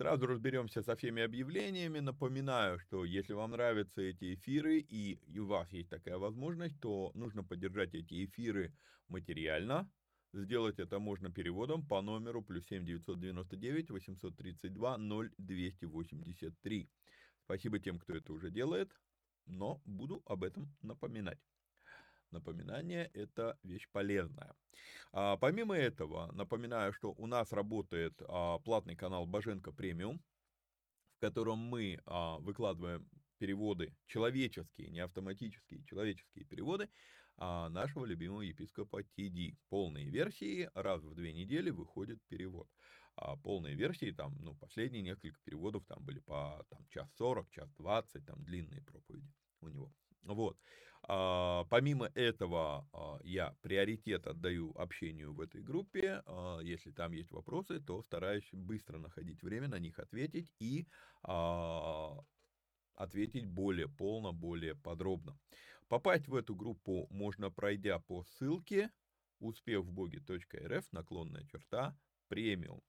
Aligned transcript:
Сразу 0.00 0.26
разберемся 0.26 0.82
со 0.82 0.96
всеми 0.96 1.22
объявлениями. 1.22 1.98
Напоминаю, 1.98 2.78
что 2.78 3.04
если 3.04 3.34
вам 3.34 3.50
нравятся 3.50 4.00
эти 4.00 4.32
эфиры 4.32 4.78
и 4.78 5.20
у 5.38 5.44
вас 5.44 5.70
есть 5.72 5.90
такая 5.90 6.16
возможность, 6.16 6.80
то 6.80 7.10
нужно 7.12 7.44
поддержать 7.44 7.94
эти 7.94 8.24
эфиры 8.24 8.72
материально. 9.08 9.90
Сделать 10.32 10.78
это 10.78 10.98
можно 10.98 11.30
переводом 11.30 11.86
по 11.86 12.00
номеру 12.00 12.40
плюс 12.42 12.64
7 12.68 12.86
999 12.86 13.90
832 13.90 14.96
0283. 15.36 16.88
Спасибо 17.44 17.78
тем, 17.78 17.98
кто 17.98 18.14
это 18.14 18.32
уже 18.32 18.50
делает, 18.50 18.90
но 19.44 19.82
буду 19.84 20.22
об 20.24 20.44
этом 20.44 20.74
напоминать. 20.80 21.49
Напоминание– 22.30 23.10
это 23.14 23.58
вещь 23.62 23.88
полезная. 23.90 24.54
А, 25.12 25.36
помимо 25.36 25.76
этого, 25.76 26.30
напоминаю, 26.32 26.92
что 26.92 27.12
у 27.12 27.26
нас 27.26 27.52
работает 27.52 28.22
а, 28.28 28.58
платный 28.60 28.94
канал 28.94 29.26
Боженко 29.26 29.72
Премиум, 29.72 30.22
в 31.16 31.20
котором 31.20 31.58
мы 31.58 32.00
а, 32.06 32.38
выкладываем 32.38 33.08
переводы 33.38 33.96
человеческие, 34.06 34.90
не 34.90 35.00
автоматические, 35.00 35.82
человеческие 35.84 36.44
переводы 36.44 36.88
а, 37.36 37.68
нашего 37.68 38.04
любимого 38.04 38.42
епископа 38.42 39.02
Тиди. 39.02 39.56
Полные 39.68 40.08
версии 40.08 40.70
раз 40.74 41.02
в 41.02 41.14
две 41.14 41.32
недели 41.32 41.70
выходит 41.70 42.22
перевод. 42.28 42.68
А 43.16 43.36
полные 43.36 43.74
версии, 43.74 44.12
там, 44.12 44.36
ну, 44.40 44.54
последние 44.54 45.02
несколько 45.02 45.38
переводов 45.42 45.84
там 45.86 46.02
были 46.04 46.20
по 46.20 46.64
там, 46.70 46.86
час 46.90 47.12
сорок, 47.16 47.50
час 47.50 47.68
двадцать, 47.76 48.24
там 48.24 48.44
длинные 48.44 48.82
проповеди 48.82 49.34
у 49.60 49.68
него. 49.68 49.92
Вот. 50.22 50.56
А, 51.02 51.64
помимо 51.70 52.06
этого, 52.14 52.88
а, 52.92 53.18
я 53.22 53.56
приоритет 53.62 54.26
отдаю 54.26 54.72
общению 54.76 55.32
в 55.32 55.40
этой 55.40 55.62
группе. 55.62 56.22
А, 56.26 56.60
если 56.60 56.90
там 56.90 57.12
есть 57.12 57.30
вопросы, 57.32 57.80
то 57.80 58.02
стараюсь 58.02 58.48
быстро 58.52 58.98
находить 58.98 59.42
время 59.42 59.68
на 59.68 59.78
них 59.78 59.98
ответить 59.98 60.52
и 60.58 60.86
ответить 62.94 63.46
более 63.46 63.88
полно, 63.88 64.32
более 64.32 64.76
подробно. 64.76 65.38
Попасть 65.88 66.28
в 66.28 66.34
эту 66.34 66.54
группу 66.54 67.06
можно, 67.10 67.50
пройдя 67.50 67.98
по 67.98 68.24
ссылке 68.24 68.90
успехвбоге.рф, 69.38 70.92
наклонная 70.92 71.44
черта, 71.46 71.98
премиум. 72.28 72.82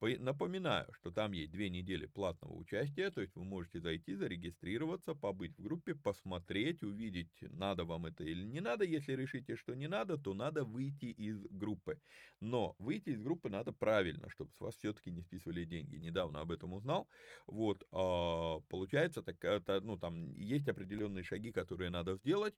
Напоминаю, 0.00 0.90
что 0.94 1.10
там 1.10 1.32
есть 1.32 1.52
две 1.52 1.68
недели 1.68 2.06
платного 2.06 2.54
участия, 2.54 3.10
то 3.10 3.20
есть 3.20 3.36
вы 3.36 3.44
можете 3.44 3.80
зайти, 3.80 4.14
зарегистрироваться, 4.14 5.14
побыть 5.14 5.56
в 5.58 5.62
группе, 5.62 5.94
посмотреть, 5.94 6.82
увидеть, 6.82 7.28
надо 7.42 7.84
вам 7.84 8.06
это 8.06 8.24
или 8.24 8.42
не 8.42 8.60
надо. 8.60 8.84
Если 8.84 9.12
решите, 9.12 9.56
что 9.56 9.74
не 9.74 9.88
надо, 9.88 10.16
то 10.16 10.32
надо 10.32 10.64
выйти 10.64 11.06
из 11.06 11.44
группы. 11.50 12.00
Но 12.40 12.74
выйти 12.78 13.10
из 13.10 13.20
группы 13.20 13.50
надо 13.50 13.72
правильно, 13.72 14.30
чтобы 14.30 14.52
с 14.54 14.60
вас 14.60 14.74
все-таки 14.76 15.10
не 15.10 15.20
списывали 15.20 15.64
деньги. 15.66 15.96
Недавно 15.96 16.40
об 16.40 16.50
этом 16.50 16.72
узнал. 16.72 17.06
Вот, 17.46 17.84
а, 17.92 18.60
получается, 18.68 19.22
так, 19.22 19.82
ну, 19.82 19.98
там 19.98 20.34
есть 20.36 20.68
определенные 20.68 21.24
шаги, 21.24 21.52
которые 21.52 21.90
надо 21.90 22.14
сделать. 22.16 22.54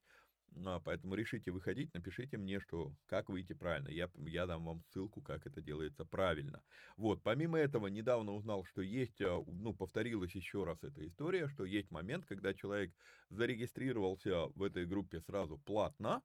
А, 0.65 0.79
поэтому 0.79 1.15
решите 1.15 1.51
выходить, 1.51 1.93
напишите 1.93 2.37
мне, 2.37 2.59
что 2.59 2.93
как 3.05 3.29
выйти 3.29 3.53
правильно. 3.53 3.89
Я, 3.89 4.09
я 4.15 4.45
дам 4.45 4.65
вам 4.65 4.83
ссылку, 4.83 5.21
как 5.21 5.45
это 5.47 5.61
делается 5.61 6.05
правильно. 6.05 6.63
Вот, 6.97 7.23
помимо 7.23 7.57
этого, 7.57 7.87
недавно 7.87 8.33
узнал, 8.33 8.65
что 8.65 8.81
есть, 8.81 9.21
а, 9.21 9.43
ну, 9.45 9.73
повторилась 9.73 10.35
еще 10.35 10.63
раз 10.63 10.83
эта 10.83 11.05
история, 11.07 11.47
что 11.47 11.65
есть 11.65 11.91
момент, 11.91 12.25
когда 12.25 12.53
человек 12.53 12.93
зарегистрировался 13.29 14.47
в 14.47 14.63
этой 14.63 14.85
группе 14.85 15.21
сразу 15.21 15.57
платно, 15.57 16.21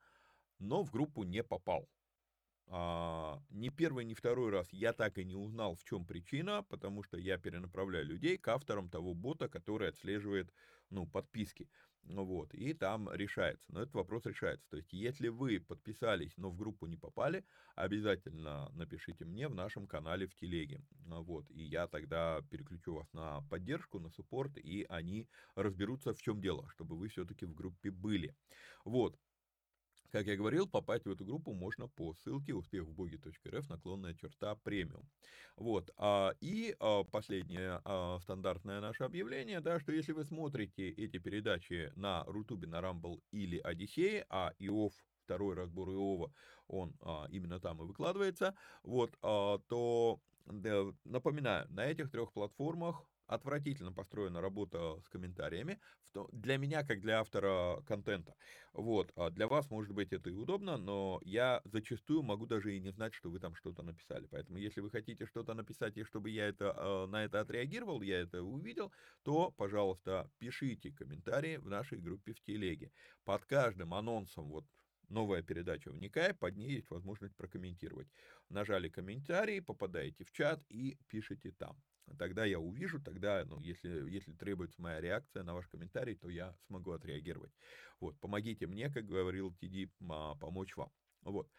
но 0.59 0.83
в 0.83 0.91
группу 0.91 1.25
не 1.25 1.43
попал 1.43 1.89
а, 2.71 3.41
ни 3.49 3.71
первый, 3.71 4.05
ни 4.05 4.15
второй 4.15 4.51
раз 4.51 4.69
я 4.73 4.93
так 4.93 5.19
и 5.19 5.25
не 5.25 5.35
узнал, 5.35 5.75
в 5.75 5.85
чем 5.85 6.05
причина, 6.07 6.63
потому 6.63 7.03
что 7.03 7.17
я 7.17 7.39
перенаправляю 7.39 8.05
людей 8.05 8.37
к 8.37 8.47
авторам 8.49 8.91
того 8.91 9.15
бота, 9.15 9.49
который 9.49 9.89
отслеживает, 9.89 10.53
ну, 10.91 11.07
подписки. 11.07 11.71
Вот, 12.11 12.55
и 12.55 12.73
там 12.73 13.13
решается. 13.13 13.71
Но 13.71 13.83
этот 13.83 13.95
вопрос 13.95 14.25
решается. 14.25 14.67
То 14.71 14.79
есть, 14.79 14.93
если 14.95 15.29
вы 15.29 15.61
подписались, 15.61 16.37
но 16.39 16.51
в 16.51 16.57
группу 16.57 16.87
не 16.87 16.97
попали, 16.97 17.45
обязательно 17.75 18.71
напишите 18.73 19.27
мне 19.27 19.47
в 19.47 19.55
нашем 19.55 19.87
канале 19.87 20.27
в 20.27 20.35
телеге. 20.35 20.83
Вот, 21.05 21.51
и 21.51 21.63
я 21.63 21.87
тогда 21.87 22.41
переключу 22.51 22.95
вас 22.95 23.13
на 23.13 23.43
поддержку, 23.43 23.99
на 23.99 24.09
суппорт, 24.09 24.57
и 24.57 24.87
они 24.89 25.29
разберутся, 25.55 26.15
в 26.15 26.23
чем 26.23 26.41
дело, 26.41 26.67
чтобы 26.71 26.97
вы 26.97 27.09
все-таки 27.09 27.45
в 27.45 27.55
группе 27.55 27.91
были. 27.91 28.35
Вот, 28.85 29.19
как 30.11 30.27
я 30.27 30.37
говорил, 30.37 30.69
попасть 30.69 31.07
в 31.07 31.11
эту 31.11 31.25
группу 31.25 31.53
можно 31.53 31.89
по 31.89 32.15
ссылке 32.15 32.55
успехвбоги.рф 32.55 33.69
наклонная 33.69 34.15
черта 34.15 34.55
премиум. 34.57 35.09
Вот. 35.57 35.91
А, 35.97 36.33
и 36.41 36.75
а, 36.81 37.05
последнее 37.05 37.81
а, 37.85 38.19
стандартное 38.21 38.81
наше 38.81 39.05
объявление, 39.05 39.61
да, 39.61 39.81
что 39.81 39.93
если 39.93 40.13
вы 40.13 40.25
смотрите 40.25 40.89
эти 40.89 41.19
передачи 41.19 41.93
на 41.97 42.25
Рутубе, 42.25 42.67
на 42.69 42.81
Рамбл 42.81 43.23
или 43.31 43.59
Одиссее, 43.59 44.25
а 44.29 44.53
Иов 44.59 44.93
второй 45.25 45.55
разбор 45.55 45.91
Иова, 45.91 46.33
он 46.67 46.97
а, 47.01 47.27
именно 47.31 47.61
там 47.61 47.83
и 47.83 47.87
выкладывается, 47.87 48.55
вот, 48.83 49.17
а, 49.23 49.59
то 49.69 50.21
да, 50.47 50.87
напоминаю, 51.05 51.67
на 51.71 51.85
этих 51.85 52.11
трех 52.11 52.33
платформах 52.33 53.05
отвратительно 53.29 53.93
построена 53.93 54.41
работа 54.41 55.01
с 55.01 55.09
комментариями, 55.09 55.81
для 56.33 56.57
меня, 56.57 56.85
как 56.85 57.01
для 57.01 57.21
автора 57.21 57.83
контента. 57.87 58.35
Вот, 58.73 59.13
а 59.15 59.31
для 59.31 59.47
вас, 59.47 59.71
может 59.71 59.93
быть, 59.93 60.13
это 60.13 60.31
и 60.31 60.33
удобно, 60.33 60.77
но 60.77 61.21
я 61.23 61.61
зачастую 61.65 62.23
могу 62.23 62.47
даже 62.47 62.75
и 62.77 62.81
не 62.81 62.91
знать, 62.91 63.15
что 63.15 63.31
вы 63.31 63.39
там 63.39 63.55
что-то 63.55 63.83
написали. 63.83 64.27
Поэтому, 64.27 64.59
если 64.59 64.81
вы 64.81 64.91
хотите 64.91 65.27
что-то 65.27 65.55
написать, 65.55 65.97
и 65.97 66.05
чтобы 66.05 66.31
я 66.31 66.49
это, 66.49 66.73
а, 66.77 67.07
на 67.07 67.25
это 67.25 67.41
отреагировал, 67.41 68.03
я 68.03 68.19
это 68.21 68.43
увидел, 68.43 68.93
то, 69.23 69.53
пожалуйста, 69.53 70.31
пишите 70.39 70.93
комментарии 70.93 71.57
в 71.59 71.69
нашей 71.69 71.99
группе 72.01 72.33
в 72.33 72.41
телеге. 72.41 72.93
Под 73.25 73.45
каждым 73.45 73.95
анонсом, 73.95 74.49
вот 74.49 74.65
новая 75.09 75.43
передача 75.43 75.91
«Вникай», 75.91 76.35
под 76.35 76.57
ней 76.57 76.73
есть 76.73 76.91
возможность 76.91 77.37
прокомментировать. 77.37 78.09
Нажали 78.49 78.89
комментарий, 78.89 79.63
попадаете 79.63 80.25
в 80.25 80.33
чат 80.33 80.65
и 80.69 80.99
пишите 81.09 81.53
там 81.53 81.83
тогда 82.17 82.45
я 82.45 82.59
увижу, 82.59 83.01
тогда, 83.01 83.45
ну, 83.45 83.61
если, 83.61 84.11
если 84.11 84.33
требуется 84.33 84.81
моя 84.81 85.01
реакция 85.01 85.43
на 85.43 85.55
ваш 85.55 85.67
комментарий, 85.69 86.15
то 86.15 86.29
я 86.29 86.57
смогу 86.67 86.93
отреагировать. 86.93 87.53
Вот, 88.01 88.19
помогите 88.21 88.67
мне, 88.67 88.91
как 88.91 89.07
говорил 89.07 89.55
Тиди, 89.55 89.91
помочь 89.99 90.77
вам. 90.77 90.91
Вот. 91.23 91.51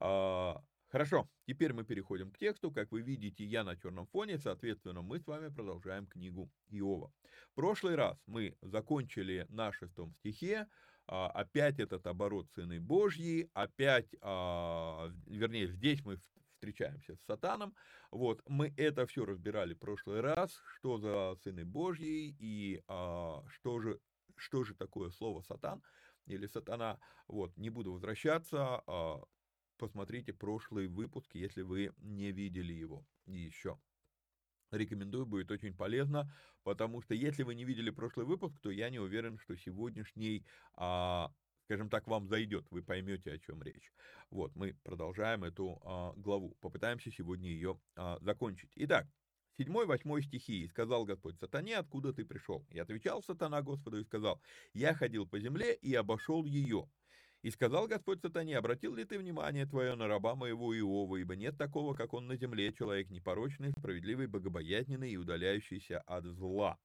А, 0.00 0.62
хорошо, 0.88 1.28
теперь 1.46 1.72
мы 1.72 1.84
переходим 1.84 2.30
к 2.30 2.38
тексту. 2.38 2.70
Как 2.70 2.92
вы 2.92 3.02
видите, 3.02 3.44
я 3.44 3.64
на 3.64 3.76
черном 3.76 4.06
фоне, 4.06 4.38
соответственно, 4.38 5.02
мы 5.02 5.18
с 5.18 5.26
вами 5.26 5.48
продолжаем 5.48 6.06
книгу 6.06 6.50
Иова. 6.68 7.12
В 7.52 7.54
прошлый 7.54 7.94
раз 7.94 8.18
мы 8.26 8.56
закончили 8.60 9.46
на 9.48 9.72
шестом 9.72 10.12
стихе, 10.14 10.66
а, 11.08 11.28
опять 11.30 11.78
этот 11.78 12.06
оборот 12.06 12.48
Сыны 12.50 12.80
Божьи, 12.80 13.48
опять, 13.54 14.08
а, 14.20 15.10
вернее, 15.26 15.68
здесь 15.68 16.04
мы 16.04 16.16
встречаемся 16.56 17.14
с 17.16 17.24
сатаном. 17.26 17.74
Вот, 18.10 18.42
мы 18.48 18.72
это 18.76 19.06
все 19.06 19.24
разбирали 19.24 19.74
в 19.74 19.78
прошлый 19.78 20.20
раз, 20.20 20.60
что 20.76 20.98
за 20.98 21.36
сыны 21.42 21.64
Божьи 21.64 22.34
и 22.38 22.82
а, 22.88 23.44
что 23.48 23.80
же 23.80 24.00
что 24.36 24.64
же 24.64 24.74
такое 24.74 25.10
слово 25.10 25.42
сатан 25.42 25.82
или 26.26 26.46
сатана. 26.46 26.98
Вот, 27.26 27.56
не 27.56 27.70
буду 27.70 27.92
возвращаться, 27.92 28.82
а, 28.86 29.22
посмотрите 29.78 30.32
прошлый 30.32 30.88
выпуск, 30.88 31.34
если 31.34 31.62
вы 31.62 31.92
не 31.98 32.32
видели 32.32 32.72
его 32.72 33.06
еще. 33.26 33.78
Рекомендую, 34.70 35.26
будет 35.26 35.50
очень 35.50 35.74
полезно, 35.74 36.32
потому 36.64 37.00
что 37.00 37.14
если 37.14 37.44
вы 37.44 37.54
не 37.54 37.64
видели 37.64 37.90
прошлый 37.90 38.26
выпуск, 38.26 38.58
то 38.60 38.70
я 38.70 38.90
не 38.90 38.98
уверен, 38.98 39.38
что 39.38 39.56
сегодняшний 39.56 40.44
а, 40.74 41.32
скажем 41.66 41.90
так, 41.90 42.06
вам 42.06 42.28
зайдет, 42.28 42.64
вы 42.70 42.82
поймете, 42.82 43.32
о 43.32 43.38
чем 43.38 43.62
речь. 43.62 43.92
Вот, 44.30 44.54
мы 44.54 44.74
продолжаем 44.84 45.42
эту 45.42 45.80
а, 45.84 46.12
главу, 46.16 46.56
попытаемся 46.60 47.10
сегодня 47.10 47.48
ее 47.48 47.78
а, 47.96 48.18
закончить. 48.20 48.70
Итак, 48.76 49.06
седьмой, 49.58 49.86
восьмой 49.86 50.22
стихи. 50.22 50.62
«И 50.62 50.68
сказал 50.68 51.04
Господь 51.04 51.38
сатане, 51.38 51.76
откуда 51.76 52.12
ты 52.12 52.24
пришел?» 52.24 52.64
И 52.70 52.78
отвечал 52.78 53.22
сатана 53.22 53.62
Господу 53.62 53.98
и 53.98 54.04
сказал, 54.04 54.40
«Я 54.74 54.94
ходил 54.94 55.26
по 55.26 55.40
земле 55.40 55.74
и 55.74 55.92
обошел 55.94 56.44
ее». 56.44 56.88
И 57.42 57.50
сказал 57.50 57.86
Господь 57.88 58.20
сатане, 58.20 58.58
обратил 58.58 58.94
ли 58.94 59.04
ты 59.04 59.18
внимание 59.18 59.66
твое 59.66 59.94
на 59.94 60.06
раба 60.08 60.34
моего 60.34 60.76
Иова, 60.76 61.16
ибо 61.16 61.36
нет 61.36 61.58
такого, 61.58 61.94
как 61.94 62.14
он 62.14 62.26
на 62.26 62.36
земле, 62.36 62.72
человек 62.72 63.10
непорочный, 63.10 63.72
справедливый, 63.72 64.26
богобоязненный 64.26 65.10
и 65.10 65.16
удаляющийся 65.16 66.00
от 66.00 66.24
зла. 66.24 66.78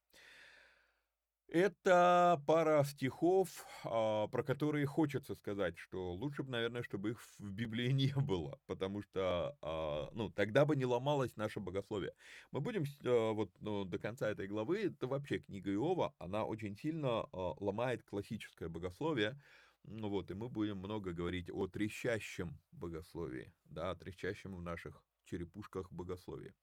Это 1.54 2.42
пара 2.48 2.82
стихов, 2.86 3.66
а, 3.84 4.28
про 4.30 4.42
которые 4.42 4.86
хочется 4.86 5.36
сказать, 5.36 5.78
что 5.78 6.14
лучше 6.14 6.44
бы, 6.44 6.52
наверное, 6.52 6.82
чтобы 6.82 7.10
их 7.10 7.22
в 7.40 7.52
Библии 7.52 7.92
не 7.92 8.14
было, 8.16 8.62
потому 8.68 9.02
что, 9.02 9.58
а, 9.62 10.10
ну, 10.14 10.30
тогда 10.30 10.64
бы 10.64 10.78
не 10.78 10.86
ломалось 10.86 11.36
наше 11.36 11.60
богословие. 11.60 12.14
Мы 12.52 12.62
будем 12.62 12.86
а, 13.04 13.34
вот 13.34 13.52
ну, 13.60 13.84
до 13.84 14.00
конца 14.00 14.30
этой 14.30 14.48
главы, 14.48 14.86
это 14.86 15.08
вообще 15.08 15.40
книга 15.40 15.74
Иова, 15.74 16.16
она 16.20 16.46
очень 16.46 16.78
сильно 16.78 17.28
ломает 17.34 18.04
классическое 18.04 18.70
богословие, 18.70 19.38
ну 19.84 20.08
вот, 20.08 20.32
и 20.32 20.36
мы 20.36 20.48
будем 20.48 20.78
много 20.78 21.12
говорить 21.12 21.50
о 21.52 21.68
трещащем 21.68 22.62
богословии, 22.72 23.54
да, 23.66 23.92
о 23.92 23.96
трещащем 23.96 24.56
в 24.56 24.62
наших 24.62 25.04
черепушках 25.26 25.92
богословии. 25.92 26.54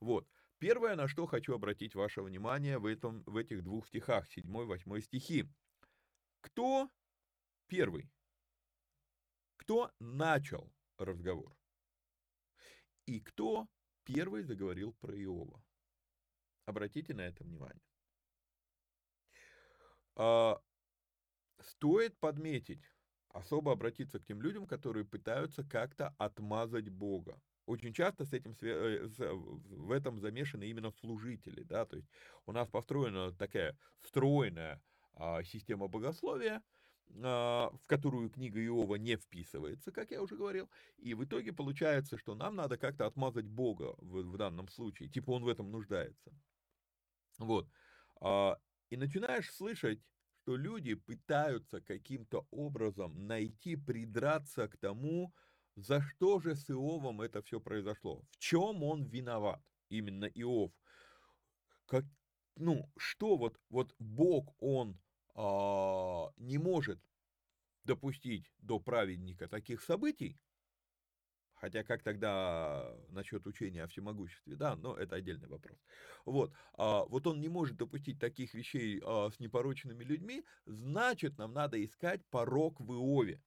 Вот. 0.00 0.28
Первое, 0.58 0.96
на 0.96 1.06
что 1.06 1.26
хочу 1.26 1.54
обратить 1.54 1.94
ваше 1.94 2.22
внимание 2.22 2.78
в, 2.78 2.86
этом, 2.86 3.22
в 3.24 3.36
этих 3.36 3.62
двух 3.62 3.86
стихах, 3.86 4.26
7-8 4.36 5.00
стихи. 5.02 5.44
Кто 6.40 6.90
первый? 7.66 8.10
Кто 9.56 9.92
начал 10.00 10.72
разговор? 10.96 11.54
И 13.04 13.20
кто 13.20 13.68
первый 14.04 14.42
заговорил 14.44 14.94
про 14.94 15.14
Иова? 15.14 15.62
Обратите 16.64 17.12
на 17.12 17.20
это 17.20 17.44
внимание. 17.44 17.82
А, 20.14 20.58
стоит 21.60 22.18
подметить, 22.18 22.82
особо 23.28 23.72
обратиться 23.72 24.18
к 24.18 24.24
тем 24.24 24.40
людям, 24.40 24.66
которые 24.66 25.04
пытаются 25.04 25.64
как-то 25.64 26.14
отмазать 26.16 26.88
Бога 26.88 27.40
очень 27.66 27.92
часто 27.92 28.24
с 28.24 28.32
этим, 28.32 28.56
э, 28.62 29.06
в 29.06 29.90
этом 29.90 30.18
замешаны 30.20 30.64
именно 30.64 30.90
служители, 30.92 31.62
да, 31.62 31.84
то 31.84 31.96
есть 31.96 32.08
у 32.46 32.52
нас 32.52 32.68
построена 32.68 33.32
такая 33.32 33.76
стройная 34.02 34.80
а, 35.14 35.42
система 35.42 35.88
богословия, 35.88 36.62
а, 37.22 37.70
в 37.70 37.86
которую 37.86 38.30
книга 38.30 38.64
Иова 38.64 38.96
не 38.96 39.16
вписывается, 39.16 39.92
как 39.92 40.10
я 40.10 40.22
уже 40.22 40.36
говорил, 40.36 40.70
и 40.98 41.14
в 41.14 41.24
итоге 41.24 41.52
получается, 41.52 42.18
что 42.18 42.34
нам 42.34 42.56
надо 42.56 42.78
как-то 42.78 43.06
отмазать 43.06 43.46
Бога 43.46 43.94
в, 43.98 44.22
в 44.22 44.36
данном 44.36 44.68
случае, 44.68 45.08
типа 45.08 45.30
он 45.32 45.44
в 45.44 45.48
этом 45.48 45.70
нуждается. 45.70 46.32
Вот. 47.38 47.68
А, 48.20 48.58
и 48.90 48.96
начинаешь 48.96 49.52
слышать, 49.52 50.00
что 50.42 50.56
люди 50.56 50.94
пытаются 50.94 51.80
каким-то 51.80 52.46
образом 52.52 53.26
найти, 53.26 53.74
придраться 53.74 54.68
к 54.68 54.76
тому, 54.76 55.34
за 55.76 56.00
что 56.00 56.40
же 56.40 56.56
с 56.56 56.70
Иовом 56.70 57.20
это 57.20 57.42
все 57.42 57.60
произошло? 57.60 58.22
В 58.30 58.38
чем 58.38 58.82
он 58.82 59.04
виноват? 59.04 59.62
Именно 59.88 60.24
Иов. 60.24 60.72
Как, 61.86 62.04
ну, 62.56 62.90
что 62.96 63.36
вот, 63.36 63.60
вот 63.68 63.94
Бог, 63.98 64.54
он 64.58 64.98
а, 65.34 66.32
не 66.36 66.58
может 66.58 66.98
допустить 67.84 68.50
до 68.58 68.80
праведника 68.80 69.48
таких 69.48 69.82
событий, 69.82 70.40
Хотя 71.56 71.82
как 71.84 72.02
тогда 72.02 72.94
насчет 73.08 73.46
учения 73.46 73.82
о 73.82 73.88
всемогуществе, 73.88 74.56
да, 74.56 74.76
но 74.76 74.94
это 74.94 75.16
отдельный 75.16 75.48
вопрос. 75.48 75.78
Вот, 76.26 76.52
а, 76.74 77.04
вот 77.06 77.26
он 77.26 77.40
не 77.40 77.48
может 77.48 77.78
допустить 77.78 78.20
таких 78.20 78.52
вещей 78.52 79.00
а, 79.02 79.30
с 79.30 79.40
непорочными 79.40 80.04
людьми, 80.04 80.44
значит, 80.66 81.38
нам 81.38 81.54
надо 81.54 81.82
искать 81.82 82.20
порог 82.26 82.78
в 82.78 82.92
Иове. 82.92 83.40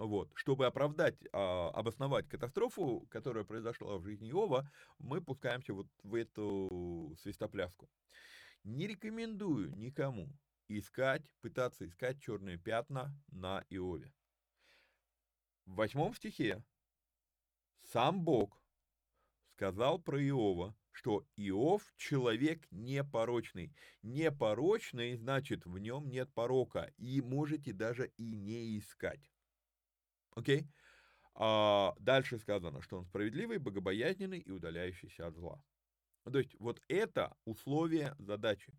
Вот. 0.00 0.30
Чтобы 0.34 0.64
оправдать, 0.64 1.18
а, 1.30 1.68
обосновать 1.74 2.26
катастрофу, 2.26 3.06
которая 3.10 3.44
произошла 3.44 3.98
в 3.98 4.02
жизни 4.02 4.30
Иова, 4.30 4.66
мы 4.98 5.20
пускаемся 5.20 5.74
вот 5.74 5.88
в 6.02 6.14
эту 6.14 7.14
свистопляску. 7.20 7.86
Не 8.64 8.86
рекомендую 8.86 9.76
никому 9.76 10.30
искать, 10.68 11.22
пытаться 11.42 11.86
искать 11.86 12.18
черные 12.18 12.56
пятна 12.56 13.14
на 13.30 13.62
Иове. 13.68 14.10
В 15.66 15.74
восьмом 15.74 16.14
стихе 16.14 16.64
сам 17.84 18.24
Бог 18.24 18.58
сказал 19.52 19.98
про 19.98 20.18
Иова, 20.18 20.74
что 20.92 21.26
Иов 21.36 21.82
человек 21.98 22.66
непорочный. 22.70 23.74
Непорочный 24.00 25.14
значит 25.16 25.66
в 25.66 25.76
нем 25.76 26.08
нет 26.08 26.32
порока, 26.32 26.90
и 26.96 27.20
можете 27.20 27.74
даже 27.74 28.06
и 28.16 28.34
не 28.34 28.78
искать. 28.78 29.30
Окей? 30.34 30.60
Okay? 30.60 30.66
А 31.34 31.94
дальше 31.98 32.38
сказано, 32.38 32.82
что 32.82 32.98
он 32.98 33.06
справедливый, 33.06 33.58
богобоязненный 33.58 34.40
и 34.40 34.50
удаляющийся 34.50 35.26
от 35.26 35.36
зла. 35.36 35.62
То 36.24 36.38
есть 36.38 36.54
вот 36.58 36.82
это 36.88 37.34
условие 37.44 38.14
задачи. 38.18 38.74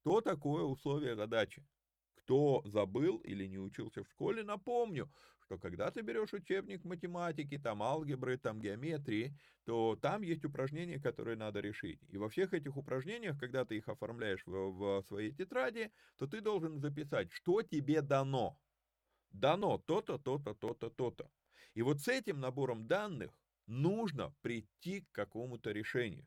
Что 0.00 0.20
такое 0.20 0.62
условие 0.62 1.14
задачи? 1.14 1.66
Кто 2.14 2.62
забыл 2.64 3.18
или 3.18 3.44
не 3.46 3.58
учился 3.58 4.02
в 4.02 4.08
школе, 4.08 4.42
напомню, 4.44 5.12
что 5.44 5.58
когда 5.58 5.90
ты 5.90 6.00
берешь 6.00 6.32
учебник 6.32 6.84
математики, 6.84 7.58
там 7.58 7.82
алгебры, 7.82 8.38
там 8.38 8.60
геометрии, 8.60 9.36
то 9.64 9.96
там 10.00 10.22
есть 10.22 10.44
упражнения, 10.44 10.98
которые 10.98 11.36
надо 11.36 11.60
решить. 11.60 12.00
И 12.08 12.16
во 12.16 12.28
всех 12.28 12.54
этих 12.54 12.76
упражнениях, 12.76 13.38
когда 13.38 13.64
ты 13.64 13.76
их 13.76 13.88
оформляешь 13.88 14.44
в, 14.46 14.70
в 14.70 15.02
своей 15.06 15.32
тетради, 15.32 15.92
то 16.16 16.26
ты 16.26 16.40
должен 16.40 16.80
записать, 16.80 17.30
что 17.30 17.62
тебе 17.62 18.00
дано. 18.00 18.58
Дано 19.40 19.76
то-то, 19.78 20.16
то-то, 20.18 20.54
то-то, 20.54 20.88
то-то. 20.88 21.30
И 21.74 21.82
вот 21.82 22.00
с 22.00 22.08
этим 22.08 22.40
набором 22.40 22.86
данных 22.86 23.38
нужно 23.66 24.34
прийти 24.40 25.02
к 25.02 25.12
какому-то 25.12 25.72
решению. 25.72 26.26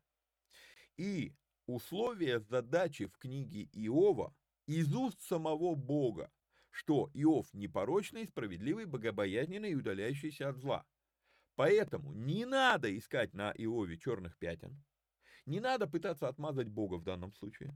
И 0.95 1.33
условия 1.65 2.39
задачи 2.39 3.07
в 3.07 3.17
книге 3.17 3.67
Иова 3.73 4.35
из 4.67 4.93
уст 4.93 5.21
самого 5.21 5.73
Бога, 5.73 6.31
что 6.69 7.09
Иов 7.15 7.51
непорочный, 7.53 8.27
справедливый, 8.27 8.85
богобоязненный 8.85 9.71
и 9.71 9.75
удаляющийся 9.75 10.49
от 10.49 10.57
зла. 10.57 10.85
Поэтому 11.55 12.13
не 12.13 12.45
надо 12.45 12.95
искать 12.95 13.33
на 13.33 13.51
Иове 13.51 13.97
черных 13.97 14.37
пятен, 14.37 14.83
не 15.47 15.59
надо 15.59 15.87
пытаться 15.87 16.27
отмазать 16.27 16.69
Бога 16.69 16.95
в 16.95 17.03
данном 17.03 17.33
случае. 17.33 17.75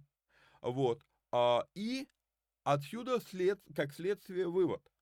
Вот. 0.62 1.04
А, 1.32 1.66
и 1.74 2.08
отсюда 2.64 3.20
след, 3.20 3.60
как 3.76 3.94
следствие 3.94 4.48
вывод. 4.48 4.93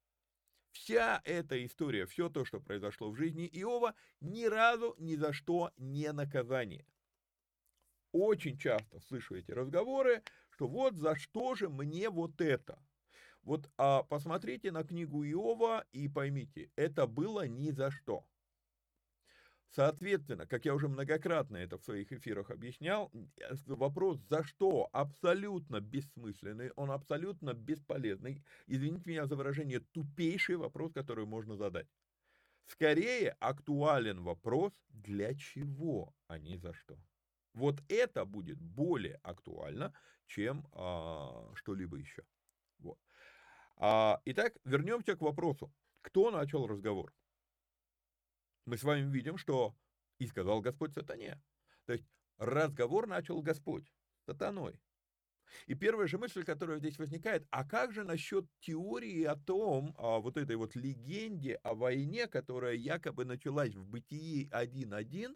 Вся 0.71 1.21
эта 1.25 1.63
история, 1.65 2.05
все 2.05 2.29
то, 2.29 2.45
что 2.45 2.59
произошло 2.59 3.09
в 3.09 3.15
жизни 3.15 3.47
Иова, 3.51 3.93
ни 4.21 4.45
разу 4.45 4.95
ни 4.97 5.15
за 5.15 5.33
что 5.33 5.71
не 5.77 6.11
наказание. 6.11 6.85
Очень 8.13 8.57
часто 8.57 8.99
слышу 9.01 9.35
эти 9.35 9.51
разговоры, 9.51 10.23
что 10.49 10.67
вот 10.67 10.95
за 10.95 11.15
что 11.15 11.55
же 11.55 11.69
мне 11.69 12.09
вот 12.09 12.41
это. 12.41 12.81
Вот 13.43 13.69
а, 13.77 14.03
посмотрите 14.03 14.71
на 14.71 14.83
книгу 14.83 15.23
Иова 15.25 15.85
и 15.91 16.07
поймите, 16.07 16.69
это 16.75 17.07
было 17.07 17.47
ни 17.47 17.71
за 17.71 17.89
что. 17.91 18.25
Соответственно, 19.71 20.45
как 20.45 20.65
я 20.65 20.75
уже 20.75 20.89
многократно 20.89 21.55
это 21.55 21.77
в 21.77 21.83
своих 21.83 22.11
эфирах 22.11 22.51
объяснял, 22.51 23.09
вопрос 23.65 24.19
«за 24.29 24.43
что?» 24.43 24.89
абсолютно 24.91 25.79
бессмысленный, 25.79 26.71
он 26.75 26.91
абсолютно 26.91 27.53
бесполезный. 27.53 28.43
Извините 28.67 29.09
меня 29.09 29.27
за 29.27 29.37
выражение, 29.37 29.79
тупейший 29.79 30.57
вопрос, 30.57 30.91
который 30.91 31.25
можно 31.25 31.55
задать. 31.55 31.87
Скорее 32.67 33.37
актуален 33.39 34.21
вопрос 34.21 34.73
«для 34.89 35.33
чего?», 35.35 36.13
а 36.27 36.37
не 36.37 36.57
«за 36.57 36.73
что?». 36.73 36.97
Вот 37.53 37.81
это 37.87 38.25
будет 38.25 38.59
более 38.59 39.19
актуально, 39.23 39.93
чем 40.25 40.67
а, 40.73 41.49
что-либо 41.55 41.97
еще. 41.97 42.23
Вот. 42.79 42.97
А, 43.77 44.21
итак, 44.25 44.53
вернемся 44.65 45.15
к 45.15 45.21
вопросу. 45.21 45.73
Кто 46.01 46.29
начал 46.31 46.67
разговор? 46.67 47.13
Мы 48.71 48.77
с 48.77 48.83
вами 48.83 49.11
видим, 49.11 49.37
что 49.37 49.75
и 50.17 50.25
сказал 50.27 50.61
Господь 50.61 50.93
сатане. 50.93 51.41
То 51.83 51.91
есть 51.91 52.05
разговор 52.37 53.05
начал 53.05 53.41
Господь 53.41 53.91
сатаной. 54.25 54.79
И 55.65 55.75
первая 55.75 56.07
же 56.07 56.17
мысль, 56.17 56.45
которая 56.45 56.79
здесь 56.79 56.97
возникает, 56.97 57.45
а 57.49 57.65
как 57.65 57.91
же 57.91 58.05
насчет 58.05 58.45
теории 58.61 59.25
о 59.25 59.35
том, 59.35 59.93
о 59.97 60.21
вот 60.21 60.37
этой 60.37 60.55
вот 60.55 60.77
легенде 60.77 61.55
о 61.63 61.75
войне, 61.75 62.27
которая 62.27 62.75
якобы 62.75 63.25
началась 63.25 63.75
в 63.75 63.85
Бытии 63.85 64.47
1.1, 64.53 65.35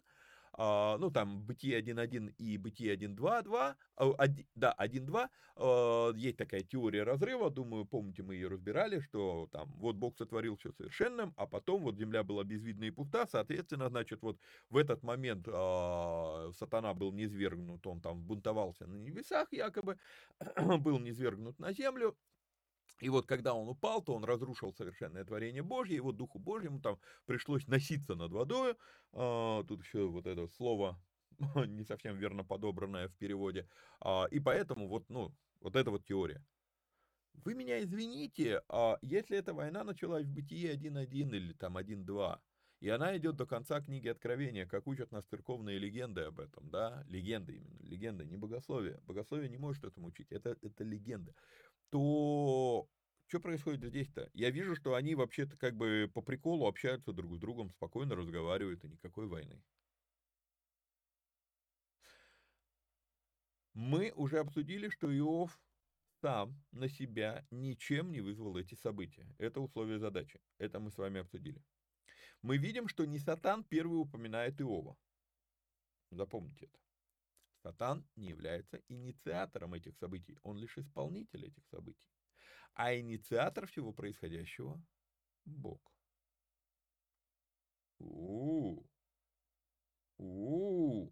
ну, 0.56 1.10
там, 1.10 1.42
Бытие 1.42 1.80
1.1 1.80 2.34
и 2.38 2.58
Бытие 2.58 2.94
1.2.2, 2.96 3.74
а, 3.96 4.26
да, 4.54 4.74
1.2, 4.78 5.28
а, 5.56 6.12
есть 6.14 6.36
такая 6.36 6.62
теория 6.62 7.02
разрыва, 7.02 7.50
думаю, 7.50 7.84
помните, 7.84 8.22
мы 8.22 8.34
ее 8.34 8.48
разбирали, 8.48 9.00
что 9.00 9.48
там, 9.52 9.72
вот 9.76 9.96
Бог 9.96 10.16
сотворил 10.16 10.56
все 10.56 10.72
совершенным, 10.72 11.34
а 11.36 11.46
потом 11.46 11.82
вот 11.82 11.96
земля 11.96 12.22
была 12.22 12.44
безвидна 12.44 12.84
и 12.84 12.90
пуста, 12.90 13.26
соответственно, 13.26 13.88
значит, 13.88 14.22
вот 14.22 14.38
в 14.70 14.76
этот 14.76 15.02
момент 15.02 15.46
сатана 15.46 16.94
был 16.94 17.12
низвергнут, 17.12 17.86
он 17.86 18.00
там 18.00 18.22
бунтовался 18.22 18.86
на 18.86 18.96
небесах 18.96 19.52
якобы, 19.52 19.98
был 20.80 20.98
низвергнут 20.98 21.58
на 21.58 21.72
землю, 21.72 22.16
и 23.00 23.08
вот 23.08 23.26
когда 23.26 23.54
он 23.54 23.68
упал, 23.68 24.02
то 24.02 24.14
он 24.14 24.24
разрушил 24.24 24.72
совершенное 24.72 25.24
творение 25.24 25.62
Божье, 25.62 25.96
и 25.96 26.00
вот 26.00 26.16
Духу 26.16 26.38
Божьему 26.38 26.80
там 26.80 26.98
пришлось 27.26 27.66
носиться 27.66 28.14
над 28.14 28.32
водой. 28.32 28.74
А, 29.12 29.64
тут 29.64 29.82
еще 29.82 30.06
вот 30.08 30.26
это 30.26 30.46
слово 30.48 30.98
не 31.66 31.84
совсем 31.84 32.16
верно 32.16 32.44
подобранное 32.44 33.08
в 33.08 33.14
переводе. 33.16 33.68
А, 34.00 34.26
и 34.30 34.40
поэтому 34.40 34.88
вот, 34.88 35.08
ну, 35.10 35.34
вот 35.60 35.76
эта 35.76 35.90
вот 35.90 36.04
теория. 36.04 36.44
Вы 37.44 37.54
меня 37.54 37.82
извините, 37.82 38.62
а 38.68 38.96
если 39.02 39.36
эта 39.36 39.52
война 39.52 39.84
началась 39.84 40.24
в 40.24 40.32
Бытие 40.32 40.74
1.1 40.74 41.36
или 41.36 41.52
там 41.52 41.76
1.2, 41.76 42.40
и 42.80 42.88
она 42.88 43.16
идет 43.16 43.36
до 43.36 43.46
конца 43.46 43.80
книги 43.80 44.08
Откровения, 44.08 44.66
как 44.66 44.86
учат 44.86 45.10
нас 45.10 45.24
церковные 45.24 45.78
легенды 45.78 46.22
об 46.22 46.40
этом, 46.40 46.70
да, 46.70 47.04
легенды 47.08 47.56
именно, 47.56 47.82
легенды, 47.82 48.24
не 48.24 48.36
богословие. 48.36 49.00
Богословие 49.06 49.48
не 49.48 49.58
может 49.58 49.84
этому 49.84 50.08
учить, 50.08 50.30
это, 50.30 50.56
это 50.60 50.84
легенда 50.84 51.34
то 51.90 52.88
что 53.26 53.40
происходит 53.40 53.82
здесь-то? 53.82 54.30
Я 54.34 54.50
вижу, 54.50 54.76
что 54.76 54.94
они 54.94 55.14
вообще-то 55.16 55.56
как 55.56 55.76
бы 55.76 56.10
по 56.14 56.22
приколу 56.22 56.66
общаются 56.66 57.12
друг 57.12 57.34
с 57.34 57.38
другом, 57.38 57.70
спокойно 57.70 58.14
разговаривают, 58.14 58.84
и 58.84 58.88
никакой 58.88 59.26
войны. 59.26 59.62
Мы 63.74 64.12
уже 64.14 64.38
обсудили, 64.38 64.88
что 64.88 65.14
Иов 65.14 65.60
сам 66.22 66.64
на 66.70 66.88
себя 66.88 67.46
ничем 67.50 68.10
не 68.10 68.20
вызвал 68.20 68.56
эти 68.56 68.74
события. 68.74 69.26
Это 69.38 69.60
условие 69.60 69.98
задачи. 69.98 70.40
Это 70.58 70.78
мы 70.80 70.90
с 70.90 70.96
вами 70.96 71.20
обсудили. 71.20 71.62
Мы 72.42 72.58
видим, 72.58 72.88
что 72.88 73.04
не 73.04 73.18
Сатан 73.18 73.64
первый 73.64 73.96
упоминает 73.96 74.60
Иова. 74.60 74.96
Запомните 76.10 76.66
это. 76.66 76.85
Сатан 77.66 78.06
не 78.14 78.28
является 78.28 78.80
инициатором 78.86 79.74
этих 79.74 79.96
событий, 79.96 80.38
он 80.44 80.56
лишь 80.56 80.78
исполнитель 80.78 81.46
этих 81.46 81.66
событий. 81.66 82.08
А 82.74 82.94
инициатор 82.94 83.66
всего 83.66 83.92
происходящего– 83.92 84.80
Бог. 85.44 85.80
У, 87.98 88.82
-у, 88.82 88.86
у, 90.18 91.10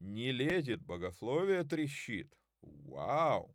не 0.00 0.32
лезет, 0.32 0.80
богословие 0.80 1.64
трещит. 1.64 2.34
Вау! 2.62 3.54